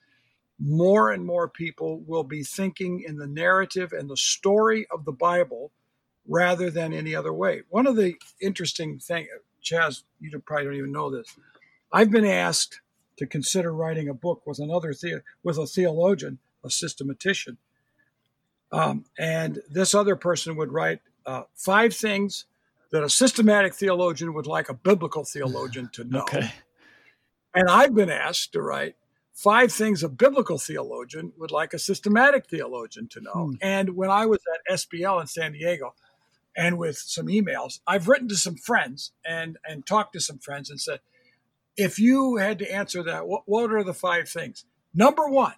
more 0.60 1.12
and 1.12 1.26
more 1.26 1.48
people 1.48 2.00
will 2.08 2.24
be 2.24 2.44
thinking 2.44 3.04
in 3.08 3.18
the 3.18 3.28
narrative 3.28 3.94
and 3.94 4.10
the 4.10 4.18
story 4.18 4.88
of 4.92 5.06
the 5.06 5.12
Bible 5.12 5.72
rather 6.28 6.70
than 6.70 6.94
any 6.94 7.16
other 7.16 7.34
way. 7.34 7.62
One 7.70 7.88
of 7.88 7.96
the 7.96 8.16
interesting 8.42 9.00
things, 9.00 9.28
Chaz, 9.64 10.04
you 10.20 10.38
probably 10.40 10.66
don't 10.66 10.76
even 10.76 10.92
know 10.92 11.10
this. 11.10 11.28
I've 11.92 12.12
been 12.12 12.26
asked 12.26 12.82
to 13.18 13.26
consider 13.26 13.74
writing 13.74 14.10
a 14.10 14.14
book 14.14 14.46
with 14.46 14.60
another 14.60 14.94
the- 14.94 15.24
with 15.44 15.58
a 15.58 15.66
theologian, 15.66 16.40
a 16.64 16.70
systematician, 16.70 17.58
um, 18.72 19.06
and 19.18 19.62
this 19.70 19.96
other 19.96 20.16
person 20.16 20.56
would 20.58 20.72
write 20.72 21.00
uh, 21.26 21.44
five 21.56 21.94
things 21.96 22.46
that 22.92 23.04
a 23.04 23.10
systematic 23.10 23.74
theologian 23.74 24.34
would 24.34 24.48
like 24.48 24.70
a 24.70 24.74
biblical 24.74 25.24
theologian 25.24 25.90
to 25.94 26.04
know. 26.10 26.22
Okay. 26.22 26.52
And 27.54 27.70
I've 27.70 27.96
been 27.96 28.10
asked 28.10 28.54
to 28.54 28.62
write 28.62 28.96
five 29.34 29.72
things 29.72 30.04
a 30.04 30.10
biblical 30.10 30.58
theologian 30.58 31.32
would 31.38 31.52
like 31.52 31.74
a 31.74 31.80
systematic 31.80 32.48
theologian 32.48 33.08
to 33.08 33.22
know. 33.22 33.48
Hmm. 33.50 33.54
And 33.62 33.96
when 33.96 34.10
I 34.10 34.26
was 34.26 34.40
at 34.54 34.76
SBL 34.76 35.22
in 35.22 35.28
San 35.28 35.54
Diego, 35.54 35.94
and 36.58 36.78
with 36.80 36.98
some 36.98 37.28
emails. 37.28 37.80
I've 37.86 38.08
written 38.08 38.28
to 38.30 38.36
some 38.36 38.56
friends 38.56 39.12
and 39.24 39.58
and 39.64 39.86
talked 39.86 40.14
to 40.14 40.20
some 40.20 40.40
friends 40.40 40.70
and 40.70 40.82
said, 40.82 41.00
if 41.78 42.00
you 42.00 42.38
had 42.38 42.58
to 42.60 42.74
answer 42.74 43.04
that, 43.04 43.28
what, 43.28 43.44
what 43.46 43.72
are 43.72 43.84
the 43.84 43.94
five 43.94 44.28
things? 44.28 44.66
Number 44.94 45.28
one 45.30 45.54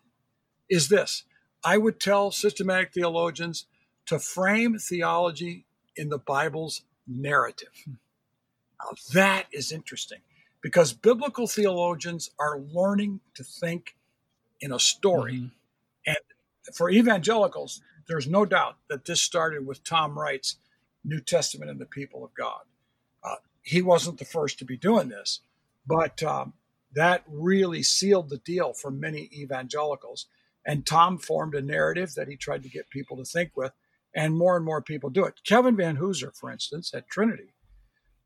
is 0.69 0.89
this: 0.89 1.23
I 1.63 1.77
would 1.77 1.99
tell 1.99 2.31
systematic 2.31 2.93
theologians 2.93 3.65
to 4.07 4.19
frame 4.19 4.77
theology 4.77 5.65
in 5.95 6.09
the 6.09 6.17
Bible's 6.17 6.81
narrative. 7.07 7.69
Now 7.88 8.91
that 9.13 9.45
is 9.51 9.71
interesting 9.71 10.19
because 10.62 10.93
biblical 10.93 11.47
theologians 11.47 12.31
are 12.38 12.59
learning 12.59 13.21
to 13.35 13.43
think 13.43 13.95
in 14.59 14.73
a 14.73 14.79
story. 14.79 15.35
Mm-hmm. 15.35 15.47
And 16.07 16.17
for 16.75 16.89
evangelicals, 16.89 17.81
there's 18.07 18.27
no 18.27 18.45
doubt 18.45 18.77
that 18.89 19.05
this 19.05 19.21
started 19.21 19.65
with 19.65 19.83
Tom 19.83 20.17
Wright's 20.17 20.57
New 21.03 21.19
Testament 21.19 21.71
and 21.71 21.79
the 21.79 21.85
people 21.85 22.23
of 22.23 22.33
God. 22.33 22.62
Uh, 23.23 23.35
he 23.62 23.81
wasn't 23.81 24.19
the 24.19 24.25
first 24.25 24.59
to 24.59 24.65
be 24.65 24.77
doing 24.77 25.09
this, 25.09 25.41
but 25.85 26.21
um, 26.23 26.53
that 26.93 27.23
really 27.27 27.83
sealed 27.83 28.29
the 28.29 28.38
deal 28.38 28.73
for 28.73 28.91
many 28.91 29.29
evangelicals. 29.33 30.27
And 30.65 30.85
Tom 30.85 31.17
formed 31.17 31.55
a 31.55 31.62
narrative 31.62 32.13
that 32.15 32.27
he 32.27 32.35
tried 32.35 32.63
to 32.63 32.69
get 32.69 32.89
people 32.89 33.17
to 33.17 33.23
think 33.23 33.51
with, 33.55 33.71
and 34.13 34.38
more 34.38 34.55
and 34.55 34.65
more 34.65 34.81
people 34.81 35.09
do 35.09 35.25
it. 35.25 35.35
Kevin 35.45 35.77
Vanhoozer, 35.77 36.35
for 36.35 36.51
instance, 36.51 36.93
at 36.93 37.09
Trinity, 37.09 37.53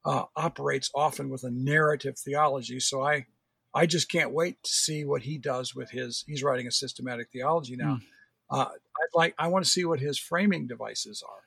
uh, 0.05 0.25
operates 0.35 0.89
often 0.93 1.29
with 1.29 1.43
a 1.43 1.51
narrative 1.51 2.17
theology. 2.17 2.79
So 2.79 3.03
I, 3.03 3.27
I 3.73 3.85
just 3.85 4.11
can't 4.11 4.33
wait 4.33 4.61
to 4.63 4.69
see 4.69 5.05
what 5.05 5.23
he 5.23 5.37
does 5.37 5.75
with 5.75 5.91
his. 5.91 6.23
He's 6.27 6.43
writing 6.43 6.67
a 6.67 6.71
systematic 6.71 7.29
theology 7.31 7.75
now. 7.75 7.95
Mm. 7.95 8.01
Uh, 8.49 8.65
I'd 8.65 9.15
like. 9.15 9.33
I 9.37 9.47
want 9.47 9.65
to 9.65 9.71
see 9.71 9.85
what 9.85 9.99
his 9.99 10.19
framing 10.19 10.67
devices 10.67 11.23
are. 11.27 11.43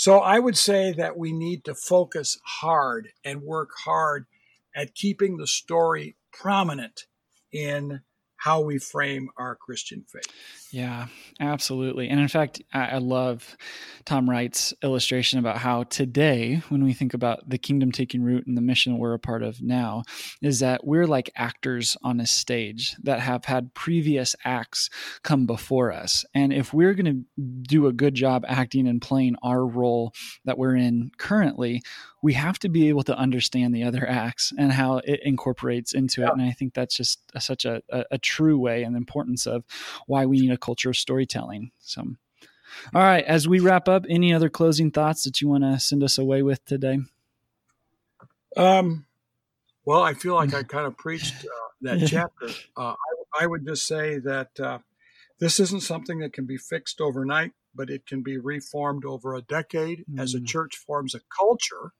So 0.00 0.20
I 0.20 0.38
would 0.38 0.56
say 0.56 0.94
that 0.94 1.18
we 1.18 1.30
need 1.30 1.62
to 1.66 1.74
focus 1.74 2.38
hard 2.42 3.10
and 3.22 3.42
work 3.42 3.68
hard 3.84 4.24
at 4.74 4.94
keeping 4.94 5.36
the 5.36 5.46
story 5.46 6.16
prominent 6.32 7.04
in 7.52 8.00
how 8.40 8.62
we 8.62 8.78
frame 8.78 9.28
our 9.36 9.54
Christian 9.54 10.02
faith. 10.08 10.24
Yeah, 10.72 11.08
absolutely. 11.40 12.08
And 12.08 12.18
in 12.18 12.28
fact, 12.28 12.62
I, 12.72 12.98
love 12.98 13.56
Tom 14.04 14.30
Wright's 14.30 14.72
illustration 14.82 15.38
about 15.38 15.58
how 15.58 15.82
today, 15.84 16.62
when 16.68 16.84
we 16.84 16.94
think 16.94 17.12
about 17.12 17.48
the 17.48 17.58
kingdom 17.58 17.92
taking 17.92 18.22
root 18.22 18.46
and 18.46 18.56
the 18.56 18.62
mission 18.62 18.96
we're 18.96 19.14
a 19.14 19.18
part 19.18 19.42
of 19.42 19.60
now, 19.60 20.04
is 20.40 20.60
that 20.60 20.86
we're 20.86 21.06
like 21.06 21.30
actors 21.36 21.96
on 22.02 22.20
a 22.20 22.26
stage 22.26 22.96
that 23.02 23.20
have 23.20 23.44
had 23.44 23.74
previous 23.74 24.34
acts 24.44 24.88
come 25.22 25.44
before 25.44 25.92
us. 25.92 26.24
And 26.34 26.52
if 26.52 26.72
we're 26.72 26.94
going 26.94 27.26
to 27.36 27.42
do 27.62 27.88
a 27.88 27.92
good 27.92 28.14
job 28.14 28.44
acting 28.48 28.86
and 28.86 29.02
playing 29.02 29.36
our 29.42 29.66
role 29.66 30.14
that 30.44 30.56
we're 30.56 30.76
in 30.76 31.10
currently, 31.18 31.82
we 32.22 32.34
have 32.34 32.58
to 32.58 32.68
be 32.68 32.88
able 32.88 33.02
to 33.04 33.16
understand 33.16 33.74
the 33.74 33.82
other 33.82 34.06
acts 34.08 34.52
and 34.58 34.72
how 34.72 34.98
it 34.98 35.20
incorporates 35.22 35.94
into 35.94 36.20
yeah. 36.20 36.28
it. 36.28 36.32
And 36.34 36.42
I 36.42 36.50
think 36.50 36.74
that's 36.74 36.96
just 36.96 37.20
a, 37.34 37.40
such 37.40 37.64
a, 37.64 37.82
a, 37.88 38.04
a, 38.12 38.18
true 38.18 38.58
way 38.58 38.82
and 38.82 38.94
the 38.94 38.98
importance 38.98 39.46
of 39.46 39.64
why 40.06 40.26
we 40.26 40.40
need 40.40 40.52
a 40.52 40.58
culture 40.58 40.90
of 40.90 40.96
storytelling. 40.96 41.70
So, 41.78 42.02
all 42.94 43.02
right, 43.02 43.24
as 43.24 43.48
we 43.48 43.60
wrap 43.60 43.88
up, 43.88 44.04
any 44.08 44.34
other 44.34 44.50
closing 44.50 44.90
thoughts 44.90 45.24
that 45.24 45.40
you 45.40 45.48
want 45.48 45.64
to 45.64 45.80
send 45.80 46.02
us 46.02 46.18
away 46.18 46.42
with 46.42 46.64
today? 46.66 46.98
Um, 48.56 49.06
well, 49.84 50.02
I 50.02 50.14
feel 50.14 50.34
like 50.34 50.54
I 50.54 50.62
kind 50.64 50.86
of 50.86 50.96
preached 50.96 51.44
uh, 51.44 51.68
that 51.82 52.06
chapter. 52.06 52.48
Uh, 52.76 52.94
I, 52.94 53.44
I, 53.44 53.46
would 53.46 53.66
just 53.66 53.86
say 53.86 54.18
that 54.18 54.60
uh, 54.60 54.78
this 55.38 55.58
isn't 55.58 55.82
something 55.82 56.18
that 56.18 56.32
can 56.32 56.46
be 56.46 56.58
fixed 56.58 57.00
overnight, 57.00 57.52
but 57.74 57.88
it 57.88 58.06
can 58.06 58.22
be 58.22 58.36
reformed 58.36 59.04
over 59.04 59.34
a 59.34 59.42
decade 59.42 60.04
mm. 60.10 60.20
as 60.20 60.34
a 60.34 60.40
mm. 60.40 60.46
church 60.46 60.76
forms 60.76 61.14
a 61.14 61.20
culture 61.36 61.92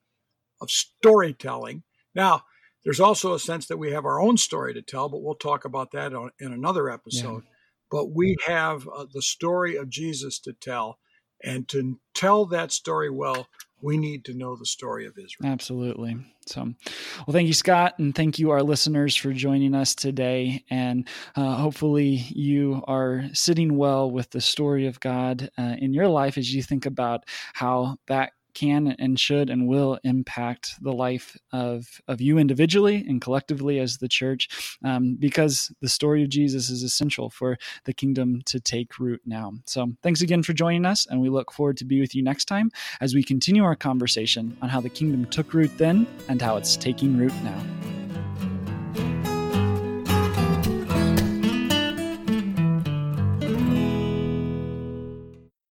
of 0.61 0.71
storytelling. 0.71 1.83
Now, 2.15 2.45
there's 2.85 3.01
also 3.01 3.35
a 3.35 3.39
sense 3.39 3.67
that 3.67 3.77
we 3.77 3.93
have 3.93 4.05
our 4.05 4.21
own 4.21 4.37
story 4.37 4.75
to 4.75 4.83
tell, 4.83 5.09
but 5.09 5.23
we'll 5.23 5.35
talk 5.35 5.65
about 5.65 5.93
that 5.93 6.15
on, 6.15 6.31
in 6.41 6.53
another 6.53 6.91
episode. 6.91 7.43
Yeah. 7.45 7.51
But 7.91 8.15
we 8.15 8.37
have 8.47 8.89
uh, 8.89 9.07
the 9.13 9.23
story 9.23 9.77
of 9.77 9.91
Jesus 9.91 10.39
to 10.41 10.53
tell. 10.53 10.99
And 11.43 11.67
to 11.69 11.99
tell 12.15 12.45
that 12.47 12.71
story 12.71 13.09
well, 13.11 13.49
we 13.83 13.97
need 13.97 14.27
to 14.27 14.35
know 14.35 14.57
the 14.57 14.67
story 14.67 15.07
of 15.07 15.17
Israel. 15.17 15.51
Absolutely. 15.51 16.17
So, 16.47 16.63
well, 16.65 17.33
thank 17.33 17.49
you, 17.49 17.55
Scot, 17.55 17.99
and 17.99 18.15
thank 18.15 18.39
you, 18.39 18.51
our 18.51 18.63
listeners, 18.63 19.17
for 19.17 19.33
joining 19.33 19.75
us 19.75 19.95
today. 19.95 20.65
And 20.71 21.09
uh, 21.35 21.57
hopefully, 21.57 22.27
you 22.29 22.83
are 22.87 23.25
sitting 23.33 23.77
well 23.77 24.11
with 24.11 24.31
the 24.31 24.41
story 24.41 24.87
of 24.87 25.01
God 25.01 25.51
uh, 25.57 25.77
in 25.79 25.95
your 25.95 26.09
life 26.09 26.37
as 26.37 26.53
you 26.53 26.63
think 26.63 26.85
about 26.85 27.25
how 27.55 27.97
that 28.09 28.33
can 28.55 28.89
and 28.99 29.19
should 29.19 29.51
and 29.51 29.69
will 29.69 29.99
impact 30.05 30.75
the 30.81 30.93
life 30.93 31.37
of, 31.53 32.01
of 32.09 32.21
you 32.21 32.39
individually 32.39 33.05
and 33.09 33.21
collectively 33.21 33.79
as 33.79 33.99
the 33.99 34.09
church 34.09 34.79
um, 34.85 35.17
because 35.19 35.73
the 35.81 35.89
story 35.89 36.23
of 36.23 36.29
Jesus 36.29 36.71
is 36.71 36.83
essential 36.83 37.31
for 37.31 37.59
the 37.85 37.93
kingdom 37.93 38.43
to 38.47 38.61
take 38.61 38.99
root 38.99 39.21
now. 39.27 39.53
So 39.67 39.93
thanks 40.03 40.21
again 40.21 40.43
for 40.43 40.53
joining 40.53 40.85
us, 40.85 41.07
and 41.07 41.21
we 41.21 41.29
look 41.29 41.53
forward 41.53 41.77
to 41.79 41.85
be 41.85 42.01
with 42.01 42.15
you 42.15 42.23
next 42.23 42.47
time 42.47 42.71
as 43.01 43.15
we 43.15 43.23
continue 43.23 43.65
our 43.65 43.77
conversation 43.77 44.57
on 44.63 44.69
how 44.69 44.81
the 44.81 44.89
kingdom 44.89 45.25
took 45.27 45.55
root 45.55 45.71
then 45.79 46.07
and 46.29 46.41
how 46.41 46.57
it's 46.57 46.77
taking 46.77 47.17
root 47.17 47.35
now. 47.43 48.00